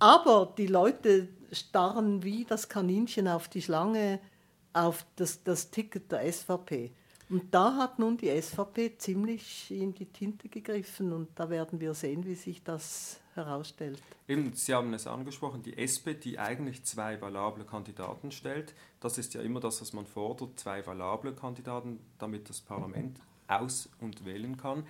Aber 0.00 0.52
die 0.58 0.66
Leute 0.66 1.28
starren 1.52 2.24
wie 2.24 2.44
das 2.44 2.68
Kaninchen 2.68 3.28
auf 3.28 3.46
die 3.46 3.62
Schlange 3.62 4.18
auf 4.72 5.06
das, 5.14 5.44
das 5.44 5.70
Ticket 5.70 6.10
der 6.10 6.32
SVP. 6.32 6.90
Und 7.30 7.54
da 7.54 7.76
hat 7.76 8.00
nun 8.00 8.16
die 8.16 8.30
SVP 8.42 8.98
ziemlich 8.98 9.70
in 9.70 9.94
die 9.94 10.06
Tinte 10.06 10.48
gegriffen 10.48 11.12
und 11.12 11.28
da 11.36 11.50
werden 11.50 11.78
wir 11.78 11.94
sehen, 11.94 12.26
wie 12.26 12.34
sich 12.34 12.64
das 12.64 13.20
herausstellt. 13.34 14.02
Eben, 14.28 14.54
Sie 14.54 14.74
haben 14.74 14.92
es 14.94 15.06
angesprochen, 15.06 15.62
die 15.62 15.76
SP, 15.78 16.14
die 16.14 16.38
eigentlich 16.38 16.84
zwei 16.84 17.20
valable 17.20 17.64
Kandidaten 17.64 18.30
stellt. 18.30 18.74
Das 19.00 19.18
ist 19.18 19.34
ja 19.34 19.42
immer 19.42 19.60
das, 19.60 19.80
was 19.80 19.92
man 19.92 20.06
fordert, 20.06 20.58
zwei 20.58 20.86
valable 20.86 21.34
Kandidaten, 21.34 22.00
damit 22.18 22.48
das 22.48 22.60
Parlament 22.60 23.18
aus- 23.48 23.88
und 24.00 24.24
wählen 24.24 24.56
kann. 24.56 24.86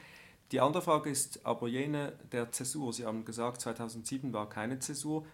Die 0.52 0.60
andere 0.60 0.82
Frage 0.82 1.08
ist 1.08 1.46
aber 1.46 1.66
jene 1.66 2.12
der 2.30 2.52
Zäsur. 2.52 2.92
Sie 2.92 3.06
haben 3.06 3.24
gesagt, 3.24 3.62
2007 3.62 4.32
war 4.32 4.48
keine 4.48 4.78
Zäsur. 4.78 5.24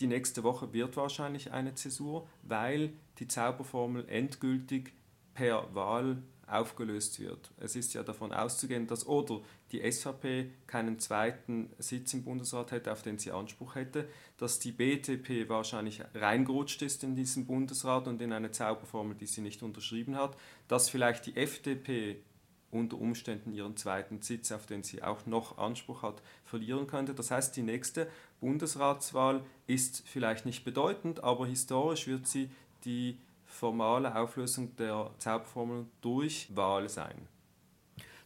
Die 0.00 0.06
nächste 0.06 0.44
Woche 0.44 0.72
wird 0.72 0.96
wahrscheinlich 0.96 1.52
eine 1.52 1.74
Zäsur, 1.74 2.28
weil 2.42 2.92
die 3.18 3.26
Zauberformel 3.26 4.08
endgültig 4.08 4.92
per 5.34 5.74
Wahl 5.74 6.22
aufgelöst 6.50 7.20
wird. 7.20 7.50
Es 7.58 7.76
ist 7.76 7.94
ja 7.94 8.02
davon 8.02 8.32
auszugehen, 8.32 8.86
dass 8.86 9.06
oder 9.06 9.40
die 9.72 9.90
SVP 9.90 10.50
keinen 10.66 10.98
zweiten 10.98 11.70
Sitz 11.78 12.14
im 12.14 12.24
Bundesrat 12.24 12.72
hätte, 12.72 12.92
auf 12.92 13.02
den 13.02 13.18
sie 13.18 13.32
Anspruch 13.32 13.74
hätte, 13.74 14.08
dass 14.36 14.58
die 14.58 14.72
BTP 14.72 15.48
wahrscheinlich 15.48 16.02
reingerutscht 16.14 16.82
ist 16.82 17.04
in 17.04 17.14
diesen 17.14 17.46
Bundesrat 17.46 18.08
und 18.08 18.22
in 18.22 18.32
eine 18.32 18.50
Zauberformel, 18.50 19.16
die 19.16 19.26
sie 19.26 19.40
nicht 19.40 19.62
unterschrieben 19.62 20.16
hat, 20.16 20.36
dass 20.68 20.88
vielleicht 20.88 21.26
die 21.26 21.36
FDP 21.36 22.22
unter 22.70 22.98
Umständen 22.98 23.52
ihren 23.52 23.76
zweiten 23.76 24.20
Sitz, 24.20 24.52
auf 24.52 24.66
den 24.66 24.82
sie 24.82 25.02
auch 25.02 25.26
noch 25.26 25.58
Anspruch 25.58 26.02
hat, 26.02 26.22
verlieren 26.44 26.86
könnte. 26.86 27.14
Das 27.14 27.30
heißt, 27.30 27.56
die 27.56 27.62
nächste 27.62 28.08
Bundesratswahl 28.40 29.42
ist 29.66 30.02
vielleicht 30.06 30.44
nicht 30.44 30.64
bedeutend, 30.64 31.24
aber 31.24 31.46
historisch 31.46 32.06
wird 32.06 32.26
sie 32.26 32.50
die 32.84 33.18
formale 33.58 34.14
Auflösung 34.14 34.76
der 34.76 35.10
Zauberformel 35.18 35.86
durch 36.00 36.54
Wahl 36.54 36.88
sein. 36.88 37.26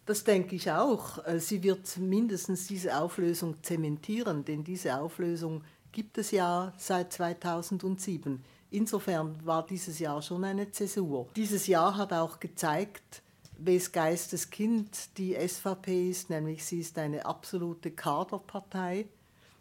Das 0.05 0.25
denke 0.25 0.57
ich 0.57 0.71
auch. 0.71 1.25
Äh, 1.27 1.41
sie 1.41 1.63
wird 1.63 1.97
mindestens 1.97 2.67
diese 2.67 2.99
Auflösung 2.99 3.63
zementieren, 3.63 4.45
denn 4.45 4.63
diese 4.63 4.99
Auflösung 4.99 5.65
gibt 5.91 6.19
es 6.19 6.33
ja 6.33 6.73
seit 6.77 7.13
2007. 7.13 8.43
Insofern 8.71 9.37
war 9.47 9.65
dieses 9.65 9.99
Jahr 9.99 10.21
schon 10.21 10.45
eine 10.45 10.71
Zäsur. 10.71 11.29
Dieses 11.37 11.67
Jahr 11.67 11.97
hat 11.97 12.13
auch 12.13 12.39
gezeigt, 12.39 13.23
wes 13.59 13.93
Geistes 13.93 14.51
Kind 14.51 15.17
die 15.19 15.35
SVP 15.35 16.11
ist, 16.11 16.31
nämlich 16.31 16.65
sie 16.65 16.81
ist 16.81 16.99
eine 16.99 17.25
absolute 17.25 17.91
Kaderpartei. 17.91 19.07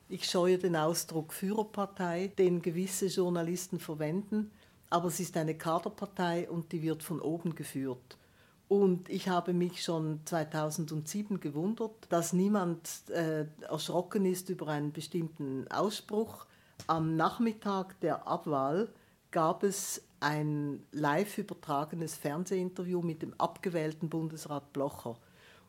Ich 0.09 0.25
scheue 0.25 0.57
den 0.57 0.75
Ausdruck 0.75 1.31
Führerpartei, 1.31 2.31
den 2.37 2.61
gewisse 2.61 3.07
Journalisten 3.07 3.79
verwenden 3.79 4.51
aber 4.91 5.07
es 5.07 5.19
ist 5.19 5.35
eine 5.37 5.55
Kaderpartei 5.55 6.49
und 6.49 6.71
die 6.71 6.83
wird 6.83 7.01
von 7.01 7.21
oben 7.21 7.55
geführt. 7.55 8.17
Und 8.67 9.09
ich 9.09 9.27
habe 9.27 9.53
mich 9.53 9.83
schon 9.83 10.19
2007 10.25 11.39
gewundert, 11.39 12.07
dass 12.09 12.33
niemand 12.33 13.09
äh, 13.09 13.45
erschrocken 13.67 14.25
ist 14.25 14.49
über 14.49 14.67
einen 14.67 14.91
bestimmten 14.91 15.67
Ausspruch. 15.69 16.45
Am 16.87 17.15
Nachmittag 17.15 17.99
der 18.01 18.27
Abwahl 18.27 18.89
gab 19.31 19.63
es 19.63 20.03
ein 20.19 20.83
live 20.91 21.37
übertragenes 21.37 22.15
Fernsehinterview 22.15 23.01
mit 23.01 23.21
dem 23.21 23.33
abgewählten 23.39 24.09
Bundesrat 24.09 24.71
Blocher. 24.73 25.17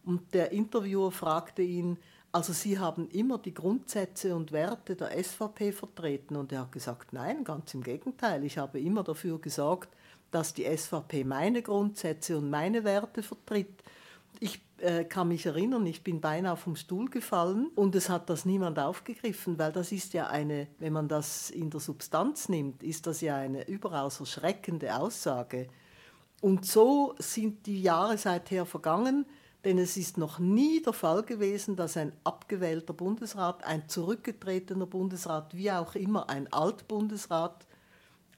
Und 0.04 0.34
der 0.34 0.52
Interviewer 0.52 1.12
fragte 1.12 1.62
ihn, 1.62 1.96
also 2.32 2.54
Sie 2.54 2.78
haben 2.78 3.08
immer 3.10 3.38
die 3.38 3.52
Grundsätze 3.52 4.34
und 4.34 4.52
Werte 4.52 4.96
der 4.96 5.22
SVP 5.22 5.70
vertreten 5.70 6.36
und 6.36 6.50
er 6.50 6.62
hat 6.62 6.72
gesagt, 6.72 7.12
nein, 7.12 7.44
ganz 7.44 7.74
im 7.74 7.82
Gegenteil, 7.82 8.42
ich 8.44 8.56
habe 8.56 8.80
immer 8.80 9.04
dafür 9.04 9.38
gesorgt, 9.38 9.90
dass 10.30 10.54
die 10.54 10.64
SVP 10.64 11.24
meine 11.24 11.62
Grundsätze 11.62 12.38
und 12.38 12.48
meine 12.48 12.84
Werte 12.84 13.22
vertritt. 13.22 13.82
Ich 14.40 14.62
äh, 14.78 15.04
kann 15.04 15.28
mich 15.28 15.44
erinnern, 15.44 15.84
ich 15.84 16.02
bin 16.02 16.22
beinahe 16.22 16.56
vom 16.56 16.74
Stuhl 16.74 17.10
gefallen 17.10 17.70
und 17.74 17.94
es 17.94 18.08
hat 18.08 18.30
das 18.30 18.46
niemand 18.46 18.78
aufgegriffen, 18.78 19.58
weil 19.58 19.70
das 19.70 19.92
ist 19.92 20.14
ja 20.14 20.28
eine, 20.28 20.68
wenn 20.78 20.94
man 20.94 21.08
das 21.08 21.50
in 21.50 21.68
der 21.68 21.80
Substanz 21.80 22.48
nimmt, 22.48 22.82
ist 22.82 23.06
das 23.06 23.20
ja 23.20 23.36
eine 23.36 23.68
überaus 23.68 24.20
erschreckende 24.20 24.96
Aussage. 24.96 25.68
Und 26.40 26.66
so 26.66 27.14
sind 27.18 27.66
die 27.66 27.82
Jahre 27.82 28.16
seither 28.16 28.64
vergangen. 28.64 29.26
Denn 29.64 29.78
es 29.78 29.96
ist 29.96 30.18
noch 30.18 30.38
nie 30.38 30.82
der 30.82 30.92
Fall 30.92 31.22
gewesen, 31.22 31.76
dass 31.76 31.96
ein 31.96 32.12
abgewählter 32.24 32.92
Bundesrat, 32.92 33.64
ein 33.64 33.88
zurückgetretener 33.88 34.86
Bundesrat, 34.86 35.56
wie 35.56 35.70
auch 35.70 35.94
immer 35.94 36.28
ein 36.28 36.52
Altbundesrat, 36.52 37.66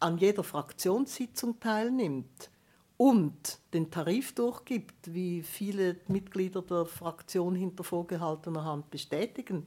an 0.00 0.18
jeder 0.18 0.44
Fraktionssitzung 0.44 1.60
teilnimmt 1.60 2.50
und 2.98 3.58
den 3.72 3.90
Tarif 3.90 4.34
durchgibt, 4.34 5.14
wie 5.14 5.42
viele 5.42 5.96
Mitglieder 6.08 6.60
der 6.60 6.84
Fraktion 6.84 7.54
hinter 7.54 7.84
vorgehaltener 7.84 8.64
Hand 8.64 8.90
bestätigen. 8.90 9.66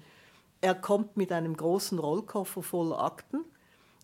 Er 0.61 0.75
kommt 0.75 1.17
mit 1.17 1.31
einem 1.31 1.57
großen 1.57 1.97
Rollkoffer 1.97 2.61
voller 2.61 2.99
Akten, 3.03 3.43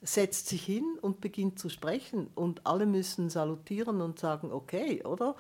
setzt 0.02 0.48
sich 0.48 0.66
hin 0.66 0.98
und 1.02 1.22
beginnt 1.22 1.60
zu 1.60 1.70
sprechen 1.70 2.30
und 2.36 2.66
alle 2.66 2.86
müssen 2.86 3.30
salutieren 3.30 4.02
und 4.02 4.20
sagen, 4.20 4.52
okay, 4.52 5.04
oder? 5.04 5.36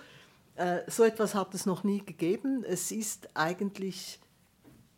Äh, 0.55 0.81
so 0.87 1.03
etwas 1.03 1.35
hat 1.35 1.53
es 1.53 1.65
noch 1.65 1.83
nie 1.83 2.03
gegeben. 2.03 2.63
Es 2.63 2.91
ist 2.91 3.29
eigentlich 3.35 4.19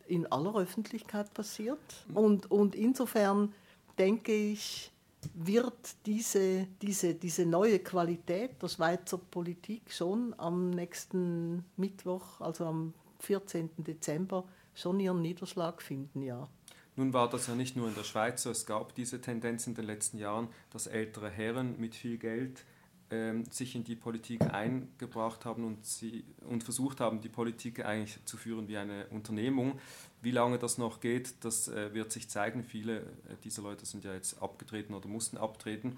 in 0.06 0.26
aller 0.26 0.54
Öffentlichkeit 0.54 1.32
passiert 1.34 1.78
und, 2.14 2.50
und 2.50 2.74
insofern 2.74 3.52
denke 3.98 4.32
ich, 4.32 4.92
wird 5.34 5.96
diese, 6.06 6.68
diese, 6.80 7.14
diese 7.14 7.46
neue 7.46 7.80
Qualität 7.80 8.62
der 8.62 8.68
Schweizer 8.68 9.18
Politik 9.18 9.90
schon 9.90 10.34
am 10.38 10.70
nächsten 10.70 11.64
Mittwoch, 11.76 12.40
also 12.40 12.66
am 12.66 12.94
14. 13.20 13.70
Dezember, 13.78 14.44
schon 14.74 15.00
ihren 15.00 15.22
Niederschlag 15.22 15.82
finden, 15.82 16.22
ja. 16.22 16.48
Nun 16.94 17.12
war 17.12 17.28
das 17.28 17.46
ja 17.46 17.54
nicht 17.54 17.76
nur 17.76 17.88
in 17.88 17.94
der 17.94 18.04
Schweiz 18.04 18.42
so, 18.42 18.50
es 18.50 18.64
gab 18.64 18.94
diese 18.94 19.20
Tendenz 19.20 19.66
in 19.66 19.74
den 19.74 19.84
letzten 19.84 20.18
Jahren, 20.18 20.48
dass 20.70 20.86
ältere 20.86 21.28
Herren 21.28 21.78
mit 21.78 21.94
viel 21.94 22.16
Geld 22.16 22.64
sich 23.50 23.76
in 23.76 23.84
die 23.84 23.94
Politik 23.94 24.42
eingebracht 24.52 25.44
haben 25.44 25.64
und, 25.64 25.86
sie, 25.86 26.24
und 26.48 26.64
versucht 26.64 27.00
haben, 27.00 27.20
die 27.20 27.28
Politik 27.28 27.84
eigentlich 27.84 28.18
zu 28.24 28.36
führen 28.36 28.66
wie 28.66 28.78
eine 28.78 29.06
Unternehmung. 29.10 29.78
Wie 30.22 30.32
lange 30.32 30.58
das 30.58 30.76
noch 30.76 31.00
geht, 31.00 31.44
das 31.44 31.68
äh, 31.68 31.94
wird 31.94 32.10
sich 32.10 32.28
zeigen. 32.28 32.64
Viele 32.64 32.98
äh, 33.00 33.36
dieser 33.44 33.62
Leute 33.62 33.86
sind 33.86 34.04
ja 34.04 34.12
jetzt 34.12 34.42
abgetreten 34.42 34.92
oder 34.94 35.08
mussten 35.08 35.36
abtreten. 35.36 35.96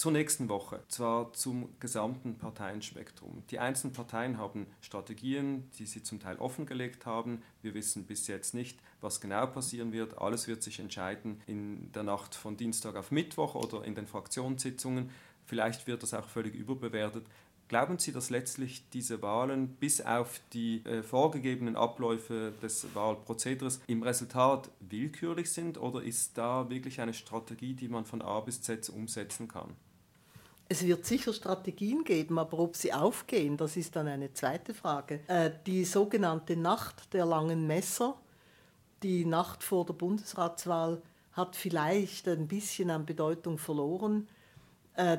Zur 0.00 0.12
nächsten 0.12 0.48
Woche, 0.48 0.82
zwar 0.88 1.34
zum 1.34 1.78
gesamten 1.78 2.38
Parteienspektrum. 2.38 3.42
Die 3.50 3.58
einzelnen 3.58 3.92
Parteien 3.92 4.38
haben 4.38 4.66
Strategien, 4.80 5.70
die 5.78 5.84
sie 5.84 6.02
zum 6.02 6.20
Teil 6.20 6.38
offengelegt 6.38 7.04
haben. 7.04 7.42
Wir 7.60 7.74
wissen 7.74 8.06
bis 8.06 8.26
jetzt 8.26 8.54
nicht, 8.54 8.78
was 9.02 9.20
genau 9.20 9.46
passieren 9.46 9.92
wird. 9.92 10.16
Alles 10.16 10.48
wird 10.48 10.62
sich 10.62 10.80
entscheiden 10.80 11.42
in 11.46 11.92
der 11.92 12.02
Nacht 12.02 12.34
von 12.34 12.56
Dienstag 12.56 12.96
auf 12.96 13.10
Mittwoch 13.10 13.54
oder 13.54 13.84
in 13.84 13.94
den 13.94 14.06
Fraktionssitzungen. 14.06 15.10
Vielleicht 15.46 15.86
wird 15.86 16.02
das 16.02 16.14
auch 16.14 16.28
völlig 16.28 16.54
überbewertet. 16.54 17.26
Glauben 17.70 18.00
Sie, 18.00 18.10
dass 18.10 18.30
letztlich 18.30 18.90
diese 18.90 19.22
Wahlen 19.22 19.68
bis 19.68 20.00
auf 20.00 20.40
die 20.52 20.84
äh, 20.84 21.04
vorgegebenen 21.04 21.76
Abläufe 21.76 22.52
des 22.60 22.96
Wahlprozederes 22.96 23.80
im 23.86 24.02
Resultat 24.02 24.70
willkürlich 24.80 25.52
sind 25.52 25.78
oder 25.78 26.02
ist 26.02 26.36
da 26.36 26.68
wirklich 26.68 27.00
eine 27.00 27.14
Strategie, 27.14 27.74
die 27.74 27.86
man 27.86 28.04
von 28.04 28.22
A 28.22 28.40
bis 28.40 28.60
Z 28.60 28.88
umsetzen 28.88 29.46
kann? 29.46 29.76
Es 30.68 30.84
wird 30.84 31.06
sicher 31.06 31.32
Strategien 31.32 32.02
geben, 32.02 32.40
aber 32.40 32.58
ob 32.58 32.74
sie 32.74 32.92
aufgehen, 32.92 33.56
das 33.56 33.76
ist 33.76 33.94
dann 33.94 34.08
eine 34.08 34.32
zweite 34.32 34.74
Frage. 34.74 35.20
Äh, 35.28 35.52
die 35.64 35.84
sogenannte 35.84 36.56
Nacht 36.56 37.14
der 37.14 37.24
langen 37.24 37.68
Messer, 37.68 38.20
die 39.04 39.24
Nacht 39.24 39.62
vor 39.62 39.86
der 39.86 39.94
Bundesratswahl, 39.94 41.02
hat 41.32 41.54
vielleicht 41.54 42.26
ein 42.26 42.48
bisschen 42.48 42.90
an 42.90 43.06
Bedeutung 43.06 43.58
verloren 43.58 44.26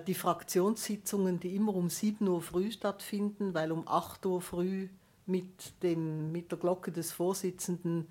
die 0.05 0.13
Fraktionssitzungen, 0.13 1.39
die 1.39 1.55
immer 1.55 1.75
um 1.75 1.89
7 1.89 2.27
Uhr 2.27 2.41
früh 2.41 2.71
stattfinden, 2.71 3.53
weil 3.53 3.71
um 3.71 3.87
8 3.87 4.25
Uhr 4.25 4.41
früh 4.41 4.89
mit, 5.25 5.81
dem, 5.81 6.31
mit 6.31 6.51
der 6.51 6.59
Glocke 6.59 6.91
des 6.91 7.11
Vorsitzenden 7.11 8.07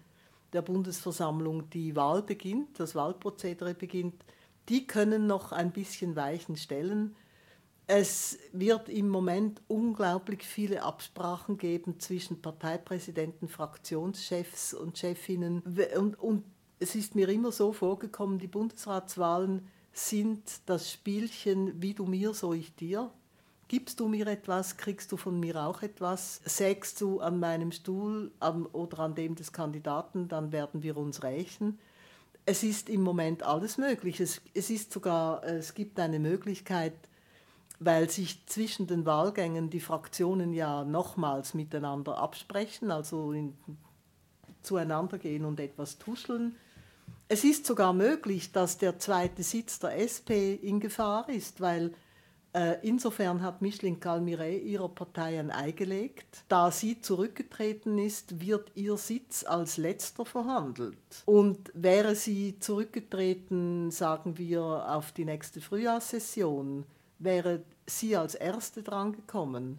der 0.52 0.62
Bundesversammlung 0.62 1.70
die 1.70 1.94
Wahl 1.94 2.22
beginnt, 2.22 2.80
das 2.80 2.94
Wahlprozedere 2.94 3.74
beginnt, 3.74 4.24
die 4.68 4.86
können 4.86 5.26
noch 5.26 5.52
ein 5.52 5.70
bisschen 5.70 6.16
Weichen 6.16 6.56
stellen. 6.56 7.14
Es 7.86 8.38
wird 8.52 8.88
im 8.88 9.08
Moment 9.08 9.60
unglaublich 9.68 10.44
viele 10.44 10.82
Absprachen 10.82 11.58
geben 11.58 11.98
zwischen 11.98 12.40
Parteipräsidenten, 12.40 13.48
Fraktionschefs 13.48 14.74
und 14.74 14.98
Chefinnen. 14.98 15.62
Und, 15.96 16.18
und 16.20 16.44
es 16.78 16.94
ist 16.94 17.14
mir 17.14 17.28
immer 17.28 17.52
so 17.52 17.72
vorgekommen, 17.72 18.38
die 18.38 18.46
Bundesratswahlen 18.46 19.68
sind 19.92 20.42
das 20.66 20.90
Spielchen, 20.90 21.80
wie 21.82 21.94
du 21.94 22.06
mir, 22.06 22.34
so 22.34 22.52
ich 22.52 22.74
dir. 22.74 23.10
Gibst 23.68 24.00
du 24.00 24.08
mir 24.08 24.26
etwas, 24.26 24.76
kriegst 24.76 25.12
du 25.12 25.16
von 25.16 25.38
mir 25.38 25.64
auch 25.64 25.82
etwas. 25.82 26.40
Sägst 26.44 27.00
du 27.00 27.20
an 27.20 27.38
meinem 27.38 27.70
Stuhl 27.70 28.32
an, 28.40 28.66
oder 28.66 29.00
an 29.00 29.14
dem 29.14 29.36
des 29.36 29.52
Kandidaten, 29.52 30.28
dann 30.28 30.50
werden 30.52 30.82
wir 30.82 30.96
uns 30.96 31.22
rächen. 31.22 31.78
Es 32.46 32.62
ist 32.62 32.88
im 32.88 33.02
Moment 33.02 33.44
alles 33.44 33.78
möglich. 33.78 34.18
Es, 34.20 34.40
es 34.54 34.70
ist 34.70 34.92
sogar, 34.92 35.44
es 35.44 35.74
gibt 35.74 36.00
eine 36.00 36.18
Möglichkeit, 36.18 36.94
weil 37.78 38.10
sich 38.10 38.44
zwischen 38.46 38.86
den 38.86 39.06
Wahlgängen 39.06 39.70
die 39.70 39.80
Fraktionen 39.80 40.52
ja 40.52 40.84
nochmals 40.84 41.54
miteinander 41.54 42.18
absprechen, 42.18 42.90
also 42.90 43.32
in, 43.32 43.56
zueinander 44.62 45.18
gehen 45.18 45.44
und 45.44 45.60
etwas 45.60 45.98
tuscheln 45.98 46.56
es 47.30 47.44
ist 47.44 47.64
sogar 47.64 47.92
möglich, 47.92 48.50
dass 48.50 48.76
der 48.76 48.98
zweite 48.98 49.44
Sitz 49.44 49.78
der 49.78 49.96
SP 50.02 50.58
in 50.60 50.80
Gefahr 50.80 51.28
ist, 51.28 51.60
weil 51.60 51.92
äh, 52.52 52.74
insofern 52.82 53.40
hat 53.40 53.62
Micheline 53.62 53.98
Calmiret 53.98 54.64
ihrer 54.64 54.88
Partei 54.88 55.38
ein 55.38 55.52
Ei 55.52 55.70
gelegt. 55.70 56.42
Da 56.48 56.72
sie 56.72 57.00
zurückgetreten 57.00 57.98
ist, 57.98 58.40
wird 58.40 58.72
ihr 58.74 58.96
Sitz 58.96 59.44
als 59.44 59.76
letzter 59.76 60.26
verhandelt. 60.26 60.96
Und 61.24 61.70
wäre 61.72 62.16
sie 62.16 62.58
zurückgetreten, 62.58 63.92
sagen 63.92 64.36
wir, 64.36 64.62
auf 64.62 65.12
die 65.12 65.24
nächste 65.24 65.60
Frühjahrssession, 65.60 66.84
wäre 67.20 67.62
sie 67.86 68.16
als 68.16 68.34
Erste 68.34 68.82
drangekommen. 68.82 69.78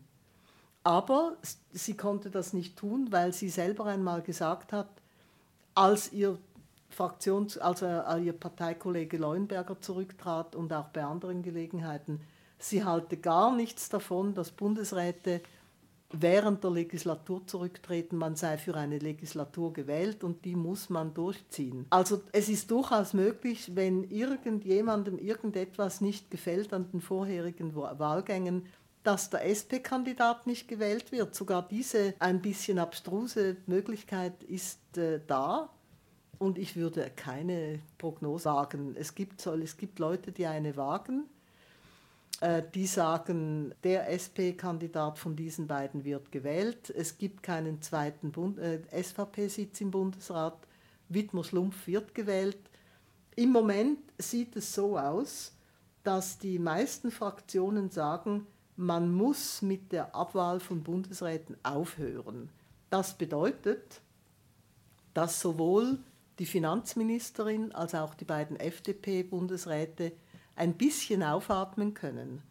Aber 0.84 1.36
sie 1.74 1.98
konnte 1.98 2.32
das 2.32 2.54
nicht 2.54 2.78
tun, 2.78 3.08
weil 3.12 3.34
sie 3.34 3.50
selber 3.50 3.88
einmal 3.88 4.22
gesagt 4.22 4.72
hat, 4.72 4.88
als 5.76 6.14
ihr 6.14 6.38
Fraktions-, 6.92 7.58
also 7.58 7.86
äh, 7.86 8.24
ihr 8.24 8.34
Parteikollege 8.34 9.18
Leuenberger 9.18 9.80
zurücktrat 9.80 10.56
und 10.56 10.72
auch 10.74 10.90
bei 10.90 11.04
anderen 11.04 11.42
Gelegenheiten, 11.42 12.22
sie 12.60 12.84
halte 12.84 13.18
gar 13.18 13.56
nichts 13.56 13.90
davon, 13.90 14.34
dass 14.34 14.52
Bundesräte 14.52 15.42
während 16.14 16.64
der 16.64 16.72
Legislatur 16.72 17.46
zurücktreten, 17.48 18.18
man 18.18 18.36
sei 18.36 18.58
für 18.58 18.76
eine 18.76 19.00
Legislatur 19.00 19.74
gewählt 19.74 20.24
und 20.24 20.44
die 20.46 20.56
muss 20.56 20.90
man 20.90 21.14
durchziehen. 21.14 21.86
Also 21.90 22.22
es 22.32 22.50
ist 22.50 22.70
durchaus 22.70 23.14
möglich, 23.14 23.76
wenn 23.76 24.04
irgendjemandem 24.04 25.18
irgendetwas 25.18 26.02
nicht 26.02 26.30
gefällt 26.30 26.74
an 26.74 26.92
den 26.92 27.02
vorherigen 27.02 27.76
Wahlgängen, 27.76 28.66
dass 29.04 29.30
der 29.30 29.46
SP-Kandidat 29.50 30.46
nicht 30.46 30.68
gewählt 30.68 31.12
wird. 31.12 31.34
Sogar 31.34 31.68
diese 31.68 32.14
ein 32.20 32.42
bisschen 32.42 32.78
abstruse 32.78 33.58
Möglichkeit 33.66 34.44
ist 34.44 34.98
äh, 34.98 35.20
da. 35.26 35.70
Und 36.42 36.58
ich 36.58 36.76
würde 36.76 37.12
keine 37.16 37.82
Prognose 38.00 38.46
sagen. 38.46 38.96
Es 38.98 39.14
gibt, 39.14 39.46
es 39.46 39.78
gibt 39.78 40.00
Leute, 40.00 40.32
die 40.32 40.48
eine 40.48 40.76
wagen, 40.76 41.26
äh, 42.40 42.64
die 42.74 42.88
sagen, 42.88 43.76
der 43.84 44.10
SP-Kandidat 44.10 45.20
von 45.20 45.36
diesen 45.36 45.68
beiden 45.68 46.04
wird 46.04 46.32
gewählt. 46.32 46.90
Es 46.90 47.20
gibt 47.20 47.44
keinen 47.44 47.80
zweiten 47.84 48.34
äh, 48.58 48.80
SVP-Sitz 49.04 49.82
im 49.82 49.92
Bundesrat. 49.92 50.58
Wittmer 51.10 51.44
Schlumpf 51.44 51.86
wird 51.86 52.16
gewählt. 52.16 52.58
Im 53.36 53.52
Moment 53.52 54.00
sieht 54.18 54.56
es 54.56 54.74
so 54.74 54.98
aus, 54.98 55.52
dass 56.04 56.40
die 56.40 56.58
meisten 56.58 57.12
Fraktionen 57.12 57.92
sagen, 57.92 58.48
man 58.78 59.14
muss 59.14 59.62
mit 59.62 59.92
der 59.92 60.16
Abwahl 60.16 60.60
von 60.60 60.82
Bundesräten 60.82 61.56
aufhören. 61.62 62.50
Das 62.90 63.16
bedeutet, 63.16 64.02
dass 65.14 65.40
sowohl 65.40 66.00
die 66.42 66.48
Finanzministerin 66.48 67.72
als 67.72 67.94
auch 67.94 68.16
die 68.16 68.26
beiden 68.26 68.60
FDP-Bundesräte 68.60 70.12
ein 70.56 70.74
bisschen 70.74 71.22
aufatmen 71.22 71.94
können. 71.94 72.42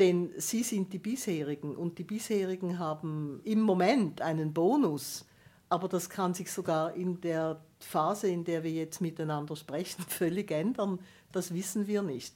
Denn 0.00 0.32
sie 0.38 0.64
sind 0.64 0.92
die 0.92 0.98
bisherigen 0.98 1.76
und 1.76 1.98
die 1.98 2.02
bisherigen 2.02 2.80
haben 2.80 3.40
im 3.44 3.60
Moment 3.60 4.20
einen 4.22 4.52
Bonus, 4.52 5.24
aber 5.68 5.86
das 5.86 6.10
kann 6.10 6.34
sich 6.34 6.50
sogar 6.50 6.96
in 6.96 7.20
der 7.20 7.60
Phase, 7.78 8.26
in 8.26 8.42
der 8.42 8.64
wir 8.64 8.72
jetzt 8.72 9.00
miteinander 9.00 9.54
sprechen, 9.54 10.02
völlig 10.08 10.50
ändern. 10.50 10.98
Das 11.30 11.54
wissen 11.54 11.86
wir 11.86 12.02
nicht. 12.02 12.34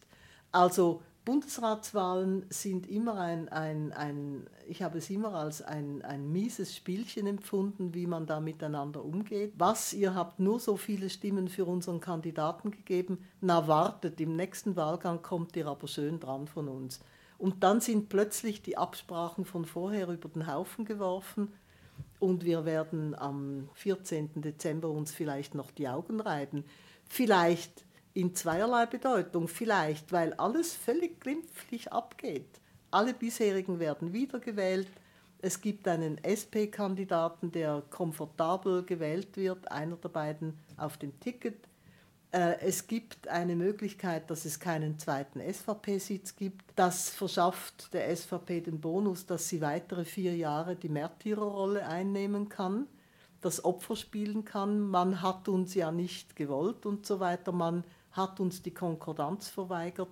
Also 0.52 1.02
Bundesratswahlen 1.26 2.46
sind 2.50 2.86
immer 2.86 3.18
ein, 3.18 3.48
ein, 3.48 3.92
ein 3.92 4.46
ich 4.68 4.82
habe 4.82 4.98
es 4.98 5.10
immer 5.10 5.34
als 5.34 5.60
ein, 5.60 6.00
ein 6.02 6.30
mieses 6.30 6.74
Spielchen 6.74 7.26
empfunden, 7.26 7.94
wie 7.94 8.06
man 8.06 8.26
da 8.26 8.38
miteinander 8.38 9.04
umgeht. 9.04 9.52
Was, 9.58 9.92
ihr 9.92 10.14
habt 10.14 10.38
nur 10.38 10.60
so 10.60 10.76
viele 10.76 11.10
Stimmen 11.10 11.48
für 11.48 11.64
unseren 11.64 11.98
Kandidaten 11.98 12.70
gegeben, 12.70 13.26
na 13.40 13.66
wartet, 13.66 14.20
im 14.20 14.36
nächsten 14.36 14.76
Wahlgang 14.76 15.20
kommt 15.20 15.56
ihr 15.56 15.66
aber 15.66 15.88
schön 15.88 16.20
dran 16.20 16.46
von 16.46 16.68
uns. 16.68 17.00
Und 17.38 17.64
dann 17.64 17.80
sind 17.80 18.08
plötzlich 18.08 18.62
die 18.62 18.78
Absprachen 18.78 19.44
von 19.44 19.64
vorher 19.64 20.08
über 20.08 20.28
den 20.28 20.46
Haufen 20.46 20.84
geworfen 20.84 21.52
und 22.20 22.44
wir 22.44 22.64
werden 22.64 23.16
am 23.16 23.68
14. 23.74 24.42
Dezember 24.42 24.90
uns 24.90 25.10
vielleicht 25.10 25.56
noch 25.56 25.72
die 25.72 25.88
Augen 25.88 26.20
reiben. 26.20 26.64
Vielleicht 27.08 27.85
in 28.16 28.34
zweierlei 28.34 28.86
Bedeutung. 28.86 29.46
Vielleicht, 29.46 30.10
weil 30.10 30.32
alles 30.34 30.74
völlig 30.74 31.20
glimpflich 31.20 31.92
abgeht. 31.92 32.48
Alle 32.90 33.12
bisherigen 33.12 33.78
werden 33.78 34.12
wiedergewählt. 34.12 34.88
Es 35.38 35.60
gibt 35.60 35.86
einen 35.86 36.18
SP-Kandidaten, 36.24 37.52
der 37.52 37.82
komfortabel 37.90 38.84
gewählt 38.84 39.36
wird, 39.36 39.70
einer 39.70 39.96
der 39.96 40.08
beiden 40.08 40.54
auf 40.78 40.96
dem 40.96 41.20
Ticket. 41.20 41.68
Äh, 42.32 42.58
es 42.60 42.86
gibt 42.86 43.28
eine 43.28 43.54
Möglichkeit, 43.54 44.30
dass 44.30 44.46
es 44.46 44.58
keinen 44.58 44.98
zweiten 44.98 45.40
SVP-Sitz 45.40 46.36
gibt. 46.36 46.64
Das 46.74 47.10
verschafft 47.10 47.92
der 47.92 48.16
SVP 48.16 48.62
den 48.62 48.80
Bonus, 48.80 49.26
dass 49.26 49.48
sie 49.48 49.60
weitere 49.60 50.06
vier 50.06 50.34
Jahre 50.34 50.74
die 50.74 50.88
Märtyrerrolle 50.88 51.86
einnehmen 51.86 52.48
kann, 52.48 52.86
das 53.40 53.64
Opfer 53.64 53.96
spielen 53.96 54.44
kann. 54.44 54.80
Man 54.80 55.22
hat 55.22 55.48
uns 55.48 55.74
ja 55.74 55.90
nicht 55.92 56.36
gewollt 56.36 56.86
und 56.86 57.06
so 57.06 57.20
weiter. 57.20 57.52
Man 57.52 57.84
hat 58.12 58.40
uns 58.40 58.62
die 58.62 58.72
Konkordanz 58.72 59.48
verweigert 59.48 60.08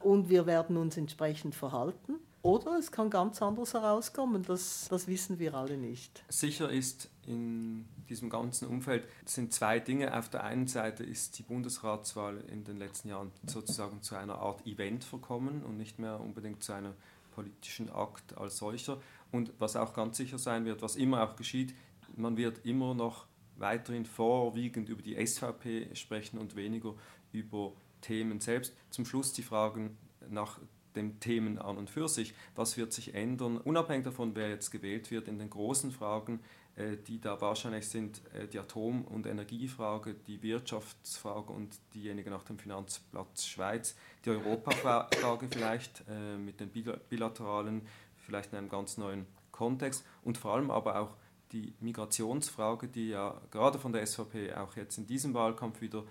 und 0.00 0.28
wir 0.28 0.46
werden 0.46 0.76
uns 0.76 0.96
entsprechend 0.96 1.54
verhalten. 1.54 2.14
Oder 2.42 2.76
es 2.76 2.90
kann 2.90 3.08
ganz 3.08 3.40
anders 3.40 3.72
herauskommen, 3.72 4.42
das, 4.42 4.88
das 4.90 5.06
wissen 5.06 5.38
wir 5.38 5.54
alle 5.54 5.76
nicht. 5.76 6.24
Sicher 6.28 6.70
ist 6.70 7.08
in 7.24 7.84
diesem 8.08 8.30
ganzen 8.30 8.66
Umfeld 8.66 9.06
sind 9.24 9.52
zwei 9.52 9.78
Dinge. 9.78 10.16
Auf 10.16 10.28
der 10.28 10.42
einen 10.42 10.66
Seite 10.66 11.04
ist 11.04 11.38
die 11.38 11.44
Bundesratswahl 11.44 12.38
in 12.48 12.64
den 12.64 12.78
letzten 12.78 13.10
Jahren 13.10 13.30
sozusagen 13.46 14.02
zu 14.02 14.16
einer 14.16 14.40
Art 14.40 14.66
Event 14.66 15.04
verkommen 15.04 15.62
und 15.62 15.76
nicht 15.76 16.00
mehr 16.00 16.20
unbedingt 16.20 16.64
zu 16.64 16.72
einem 16.72 16.94
politischen 17.32 17.90
Akt 17.90 18.36
als 18.36 18.58
solcher. 18.58 18.98
Und 19.30 19.52
was 19.60 19.76
auch 19.76 19.94
ganz 19.94 20.16
sicher 20.16 20.38
sein 20.38 20.64
wird, 20.64 20.82
was 20.82 20.96
immer 20.96 21.22
auch 21.22 21.36
geschieht, 21.36 21.74
man 22.16 22.36
wird 22.36 22.64
immer 22.64 22.94
noch 22.94 23.26
weiterhin 23.56 24.06
vorwiegend 24.06 24.88
über 24.88 25.02
die 25.02 25.24
SVP 25.24 25.94
sprechen 25.94 26.38
und 26.38 26.56
weniger 26.56 26.94
über 27.32 27.72
Themen 28.00 28.40
selbst. 28.40 28.74
Zum 28.90 29.04
Schluss 29.04 29.32
die 29.32 29.42
Fragen 29.42 29.96
nach 30.28 30.58
den 30.96 31.20
Themen 31.20 31.58
an 31.58 31.78
und 31.78 31.90
für 31.90 32.08
sich. 32.08 32.34
Was 32.54 32.76
wird 32.76 32.92
sich 32.92 33.14
ändern, 33.14 33.56
unabhängig 33.58 34.04
davon, 34.04 34.34
wer 34.34 34.50
jetzt 34.50 34.70
gewählt 34.70 35.10
wird, 35.10 35.28
in 35.28 35.38
den 35.38 35.48
großen 35.48 35.90
Fragen, 35.90 36.40
äh, 36.76 36.96
die 36.96 37.20
da 37.20 37.40
wahrscheinlich 37.40 37.88
sind, 37.88 38.22
äh, 38.34 38.46
die 38.46 38.58
Atom- 38.58 39.04
und 39.04 39.26
Energiefrage, 39.26 40.14
die 40.14 40.42
Wirtschaftsfrage 40.42 41.52
und 41.52 41.78
diejenige 41.94 42.30
nach 42.30 42.44
dem 42.44 42.58
Finanzplatz 42.58 43.46
Schweiz, 43.46 43.96
die 44.24 44.30
Europafrage 44.30 45.48
vielleicht 45.50 46.04
äh, 46.08 46.36
mit 46.36 46.60
den 46.60 46.70
bilateralen, 47.08 47.82
vielleicht 48.16 48.52
in 48.52 48.58
einem 48.58 48.68
ganz 48.68 48.98
neuen 48.98 49.26
Kontext 49.50 50.04
und 50.22 50.38
vor 50.38 50.54
allem 50.54 50.70
aber 50.70 50.98
auch 51.00 51.16
die 51.52 51.74
Migrationsfrage, 51.80 52.88
die 52.88 53.10
ja 53.10 53.40
gerade 53.50 53.78
von 53.78 53.92
der 53.92 54.06
SVP 54.06 54.54
auch 54.54 54.76
jetzt 54.76 54.98
in 54.98 55.06
diesem 55.06 55.34
Wahlkampf 55.34 55.80
wieder 55.80 56.04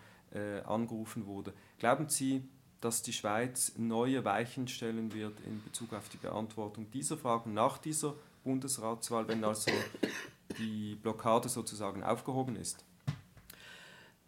angerufen 0.66 1.26
wurde. 1.26 1.54
Glauben 1.78 2.08
Sie, 2.08 2.48
dass 2.82 3.04
die 3.04 3.14
Schweiz 3.14 3.74
neue 3.78 4.26
Weichen 4.26 4.68
stellen 4.68 5.14
wird 5.14 5.40
in 5.42 5.64
Bezug 5.64 5.94
auf 5.94 6.10
die 6.10 6.18
Beantwortung 6.18 6.90
dieser 6.92 7.18
Fragen 7.18 7.54
nach 7.54 7.78
dieser 7.78 8.16
Bundesratswahl, 8.44 9.28
wenn 9.28 9.44
also 9.44 9.72
die 10.58 10.96
Blockade 10.96 11.48
sozusagen 11.48 12.04
aufgehoben 12.04 12.56
ist? 12.56 12.84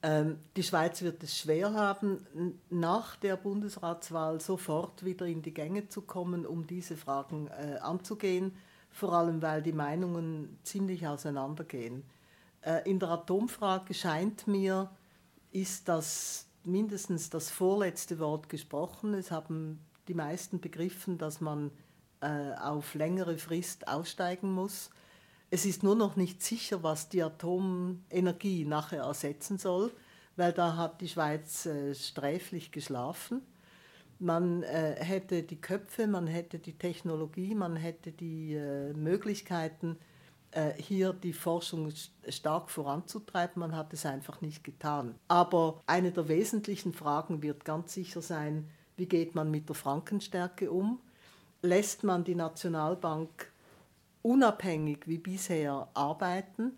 Ähm, 0.04 0.40
die 0.56 0.64
Schweiz 0.64 1.02
wird 1.02 1.24
es 1.24 1.38
schwer 1.38 1.74
haben, 1.74 2.60
nach 2.70 3.16
der 3.16 3.38
Bundesratswahl 3.38 4.40
sofort 4.40 5.04
wieder 5.04 5.26
in 5.26 5.42
die 5.42 5.54
Gänge 5.54 5.88
zu 5.88 6.02
kommen, 6.02 6.46
um 6.46 6.68
diese 6.68 6.98
Fragen 6.98 7.48
äh, 7.48 7.78
anzugehen, 7.78 8.56
vor 8.94 9.12
allem 9.14 9.42
weil 9.42 9.62
die 9.62 9.74
Meinungen 9.74 10.60
ziemlich 10.64 11.06
auseinandergehen. 11.06 12.04
Äh, 12.62 12.90
in 12.90 13.00
der 13.00 13.10
Atomfrage 13.10 13.94
scheint 13.94 14.48
mir, 14.48 14.90
ist 15.52 15.90
das 15.90 16.48
mindestens 16.64 17.30
das 17.30 17.50
vorletzte 17.50 18.20
Wort 18.20 18.48
gesprochen. 18.50 19.16
Es 19.16 19.32
haben 19.32 19.80
die 20.08 20.14
meisten 20.14 20.62
begriffen, 20.62 21.18
dass 21.18 21.42
man 21.42 21.72
äh, 22.22 22.54
auf 22.54 22.94
längere 22.94 23.38
Frist 23.38 23.88
aussteigen 23.88 24.54
muss. 24.54 24.92
Es 25.50 25.66
ist 25.66 25.84
nur 25.84 25.96
noch 25.96 26.16
nicht 26.16 26.42
sicher, 26.42 26.84
was 26.84 27.10
die 27.10 27.24
Atomenergie 27.24 28.66
nachher 28.66 29.04
ersetzen 29.04 29.58
soll, 29.58 29.92
weil 30.36 30.54
da 30.54 30.78
hat 30.78 31.02
die 31.02 31.10
Schweiz 31.10 31.66
äh, 31.66 31.94
sträflich 31.96 32.72
geschlafen. 32.72 33.42
Man 34.24 34.64
äh, 34.64 34.96
hätte 35.04 35.44
die 35.44 35.60
Köpfe, 35.60 36.08
man 36.08 36.28
hätte 36.28 36.58
die 36.58 36.78
Technologie, 36.78 37.56
man 37.56 37.76
hätte 37.76 38.14
die 38.14 38.54
äh, 38.54 38.94
Möglichkeiten, 38.94 39.98
äh, 40.52 40.72
hier 40.78 41.12
die 41.12 41.34
Forschung 41.34 41.92
stark 42.30 42.72
voranzutreiben. 42.72 43.60
Man 43.60 43.76
hat 43.76 43.92
es 43.92 44.06
einfach 44.06 44.40
nicht 44.40 44.64
getan. 44.64 45.16
Aber 45.28 45.82
eine 45.88 46.14
der 46.14 46.30
wesentlichen 46.30 46.94
Fragen 46.94 47.44
wird 47.44 47.66
ganz 47.66 47.94
sicher 47.94 48.22
sein, 48.22 48.70
wie 48.96 49.08
geht 49.08 49.36
man 49.36 49.52
mit 49.52 49.68
der 49.68 49.76
Frankenstärke 49.76 50.72
um? 50.72 51.02
Lässt 51.62 52.06
man 52.06 52.24
die 52.24 52.36
Nationalbank 52.36 53.52
unabhängig 54.22 55.06
wie 55.06 55.18
bisher 55.18 55.90
arbeiten? 55.94 56.72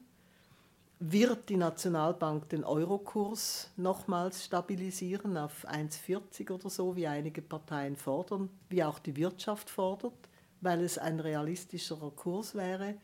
Wird 1.00 1.50
die 1.50 1.58
Nationalbank 1.58 2.48
den 2.50 2.64
Eurokurs 2.64 3.70
nochmals 3.76 4.46
stabilisieren 4.46 5.38
auf 5.38 5.68
1,40 5.68 6.52
oder 6.52 6.70
so, 6.70 6.96
wie 6.96 7.06
einige 7.06 7.42
Parteien 7.42 7.98
fordern, 7.98 8.50
wie 8.70 8.84
auch 8.84 9.00
die 9.00 9.18
Wirtschaft 9.18 9.70
fordert, 9.70 10.14
weil 10.62 10.82
es 10.82 10.98
ein 10.98 11.20
realistischerer 11.20 12.12
Kurs 12.12 12.56
wäre? 12.56 12.96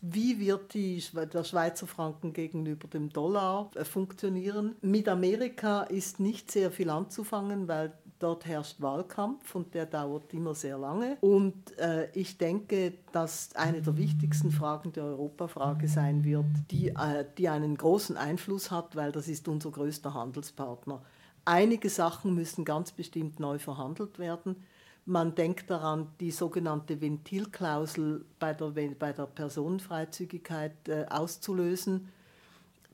Wie 0.00 0.38
wird 0.38 0.74
die, 0.74 1.02
der 1.32 1.44
Schweizer 1.44 1.86
Franken 1.86 2.34
gegenüber 2.34 2.86
dem 2.88 3.08
Dollar 3.08 3.70
äh, 3.74 3.84
funktionieren? 3.84 4.76
Mit 4.82 5.08
Amerika 5.08 5.82
ist 5.84 6.20
nicht 6.20 6.50
sehr 6.50 6.70
viel 6.70 6.90
anzufangen, 6.90 7.68
weil 7.68 7.92
dort 8.18 8.46
herrscht 8.46 8.80
Wahlkampf 8.80 9.54
und 9.54 9.74
der 9.74 9.86
dauert 9.86 10.32
immer 10.32 10.54
sehr 10.54 10.78
lange. 10.78 11.16
Und 11.20 11.76
äh, 11.78 12.10
ich 12.12 12.38
denke, 12.38 12.94
dass 13.12 13.54
eine 13.54 13.82
der 13.82 13.96
wichtigsten 13.96 14.50
Fragen 14.50 14.92
der 14.92 15.04
Europafrage 15.04 15.88
sein 15.88 16.24
wird, 16.24 16.46
die, 16.70 16.88
äh, 16.88 17.24
die 17.36 17.48
einen 17.48 17.76
großen 17.76 18.16
Einfluss 18.16 18.70
hat, 18.70 18.96
weil 18.96 19.12
das 19.12 19.28
ist 19.28 19.48
unser 19.48 19.70
größter 19.70 20.14
Handelspartner. 20.14 21.02
Einige 21.44 21.90
Sachen 21.90 22.34
müssen 22.34 22.64
ganz 22.64 22.92
bestimmt 22.92 23.38
neu 23.38 23.58
verhandelt 23.58 24.18
werden. 24.18 24.56
Man 25.06 25.34
denkt 25.34 25.70
daran, 25.70 26.08
die 26.18 26.30
sogenannte 26.30 26.98
Ventilklausel 27.00 28.24
bei 28.38 28.54
der, 28.54 28.68
bei 28.98 29.12
der 29.12 29.26
Personenfreizügigkeit 29.26 30.88
äh, 30.88 31.04
auszulösen. 31.10 32.08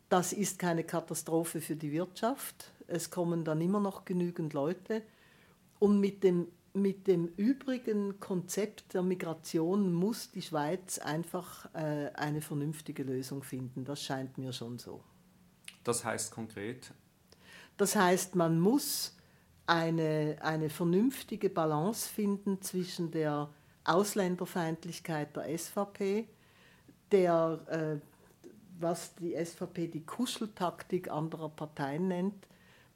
Das 0.08 0.32
ist 0.32 0.58
keine 0.58 0.82
Katastrophe 0.82 1.60
für 1.60 1.76
die 1.76 1.92
Wirtschaft. 1.92 2.72
Es 2.90 3.10
kommen 3.10 3.44
dann 3.44 3.60
immer 3.60 3.80
noch 3.80 4.04
genügend 4.04 4.52
Leute. 4.52 5.02
Und 5.78 6.00
mit 6.00 6.22
dem, 6.24 6.48
mit 6.74 7.06
dem 7.06 7.28
übrigen 7.36 8.20
Konzept 8.20 8.92
der 8.94 9.02
Migration 9.02 9.92
muss 9.92 10.30
die 10.30 10.42
Schweiz 10.42 10.98
einfach 10.98 11.72
äh, 11.74 12.10
eine 12.14 12.40
vernünftige 12.40 13.02
Lösung 13.02 13.42
finden. 13.42 13.84
Das 13.84 14.02
scheint 14.02 14.38
mir 14.38 14.52
schon 14.52 14.78
so. 14.78 15.02
Das 15.84 16.04
heißt 16.04 16.32
konkret? 16.32 16.92
Das 17.76 17.96
heißt, 17.96 18.34
man 18.34 18.60
muss 18.60 19.16
eine, 19.66 20.36
eine 20.40 20.68
vernünftige 20.68 21.48
Balance 21.48 22.08
finden 22.08 22.60
zwischen 22.60 23.10
der 23.10 23.48
Ausländerfeindlichkeit 23.84 25.34
der 25.36 25.56
SVP, 25.56 26.28
der, 27.10 27.60
äh, 27.68 28.06
was 28.78 29.14
die 29.14 29.34
SVP 29.34 29.88
die 29.88 30.04
Kuscheltaktik 30.04 31.10
anderer 31.10 31.48
Parteien 31.48 32.08
nennt. 32.08 32.46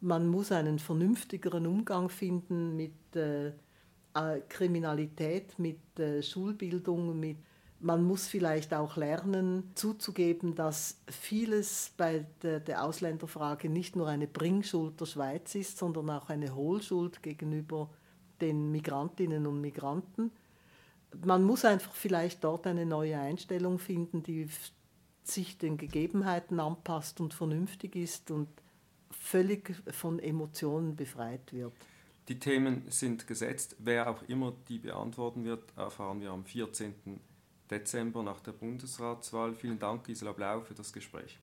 Man 0.05 0.29
muss 0.29 0.53
einen 0.53 0.79
vernünftigeren 0.79 1.67
Umgang 1.67 2.11
finden 2.11 2.77
mit 2.77 3.17
äh, 3.17 3.49
äh 3.49 4.41
Kriminalität, 4.51 5.59
mit 5.59 5.99
äh, 5.99 6.23
Schulbildung, 6.23 7.19
mit 7.19 7.39
man 7.81 8.03
muss 8.03 8.27
vielleicht 8.27 8.73
auch 8.73 8.97
lernen, 8.97 9.71
zuzugeben, 9.75 10.55
dass 10.55 11.01
vieles 11.09 11.93
bei 11.97 12.25
der, 12.43 12.61
der, 12.61 12.83
Ausländerfrage 12.85 13.69
nicht 13.69 13.95
nur 13.95 14.09
eine 14.09 14.27
Bringschuld 14.27 15.01
der 15.01 15.07
Schweiz 15.07 15.55
ist, 15.55 15.77
sondern 15.79 16.09
auch 16.11 16.31
eine 16.31 16.55
Hohlschuld 16.55 17.23
gegenüber 17.23 17.91
den 18.41 18.71
Migrantinnen 18.71 19.47
und 19.47 19.61
Migranten. 19.61 20.31
Man 21.25 21.45
muss 21.45 21.65
einfach 21.65 21.95
vielleicht 21.95 22.43
dort 22.45 22.67
eine 22.67 22.87
neue 22.87 23.19
Einstellung 23.19 23.79
finden, 23.79 24.23
die 24.23 24.49
sich 25.23 25.59
den 25.59 25.77
Gegebenheiten 25.77 26.61
anpasst 26.61 27.21
und 27.21 27.35
vernünftig 27.35 27.97
ist 27.97 28.31
und 28.31 28.49
völlig 29.21 29.75
von 29.91 30.19
Emotionen 30.19 30.97
befreit 30.97 31.53
wird. 31.53 31.73
Die 32.29 32.39
Themen 32.39 32.85
sind 32.89 33.27
gesetzt. 33.27 33.77
Wer 33.79 34.09
auch 34.09 34.23
immer 34.29 34.55
die 34.69 34.79
beantworten 34.79 35.45
wird, 35.45 35.63
erfahren 35.77 36.21
wir 36.21 36.31
am 36.31 36.45
14. 36.45 36.95
Dezember 37.71 38.23
nach 38.23 38.41
der 38.41 38.53
Bundesratswahl. 38.53 39.55
Vielen 39.55 39.79
Dank, 39.79 40.05
Gisela 40.05 40.33
Blau, 40.33 40.61
für 40.63 40.75
das 40.75 40.93
Gespräch. 40.93 41.39